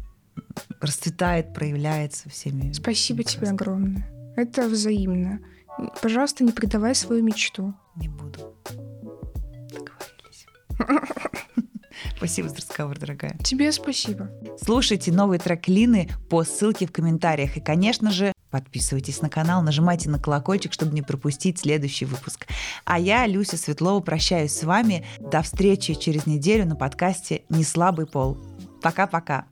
расцветает, 0.80 1.54
проявляется 1.54 2.28
всеми. 2.28 2.72
Спасибо 2.72 3.22
тебе 3.22 3.48
огромное. 3.48 4.10
Это 4.34 4.68
взаимно. 4.68 5.38
Пожалуйста, 6.02 6.42
не 6.42 6.50
предавай 6.50 6.96
свою 6.96 7.22
мечту. 7.22 7.74
Не 7.94 8.08
буду. 8.08 8.56
Договорились. 9.70 10.46
Спасибо 12.16 12.48
за 12.48 12.56
разговор, 12.56 12.98
дорогая. 12.98 13.38
Тебе 13.44 13.70
спасибо. 13.70 14.28
Слушайте 14.60 15.12
новый 15.12 15.38
трек 15.38 15.68
Лины 15.68 16.10
по 16.28 16.42
ссылке 16.42 16.88
в 16.88 16.92
комментариях. 16.92 17.56
И, 17.56 17.60
конечно 17.60 18.10
же, 18.10 18.32
подписывайтесь 18.50 19.22
на 19.22 19.28
канал, 19.28 19.62
нажимайте 19.62 20.10
на 20.10 20.18
колокольчик, 20.18 20.72
чтобы 20.72 20.92
не 20.92 21.02
пропустить 21.02 21.60
следующий 21.60 22.04
выпуск. 22.04 22.48
А 22.84 22.98
я, 22.98 23.26
Люся 23.26 23.56
Светлова, 23.56 24.00
прощаюсь 24.00 24.52
с 24.52 24.64
вами. 24.64 25.04
До 25.20 25.42
встречи 25.42 25.94
через 25.94 26.26
неделю 26.26 26.66
на 26.66 26.74
подкасте 26.74 27.42
«Не 27.48 27.62
слабый 27.62 28.06
пол». 28.06 28.38
Пока-пока. 28.82 29.46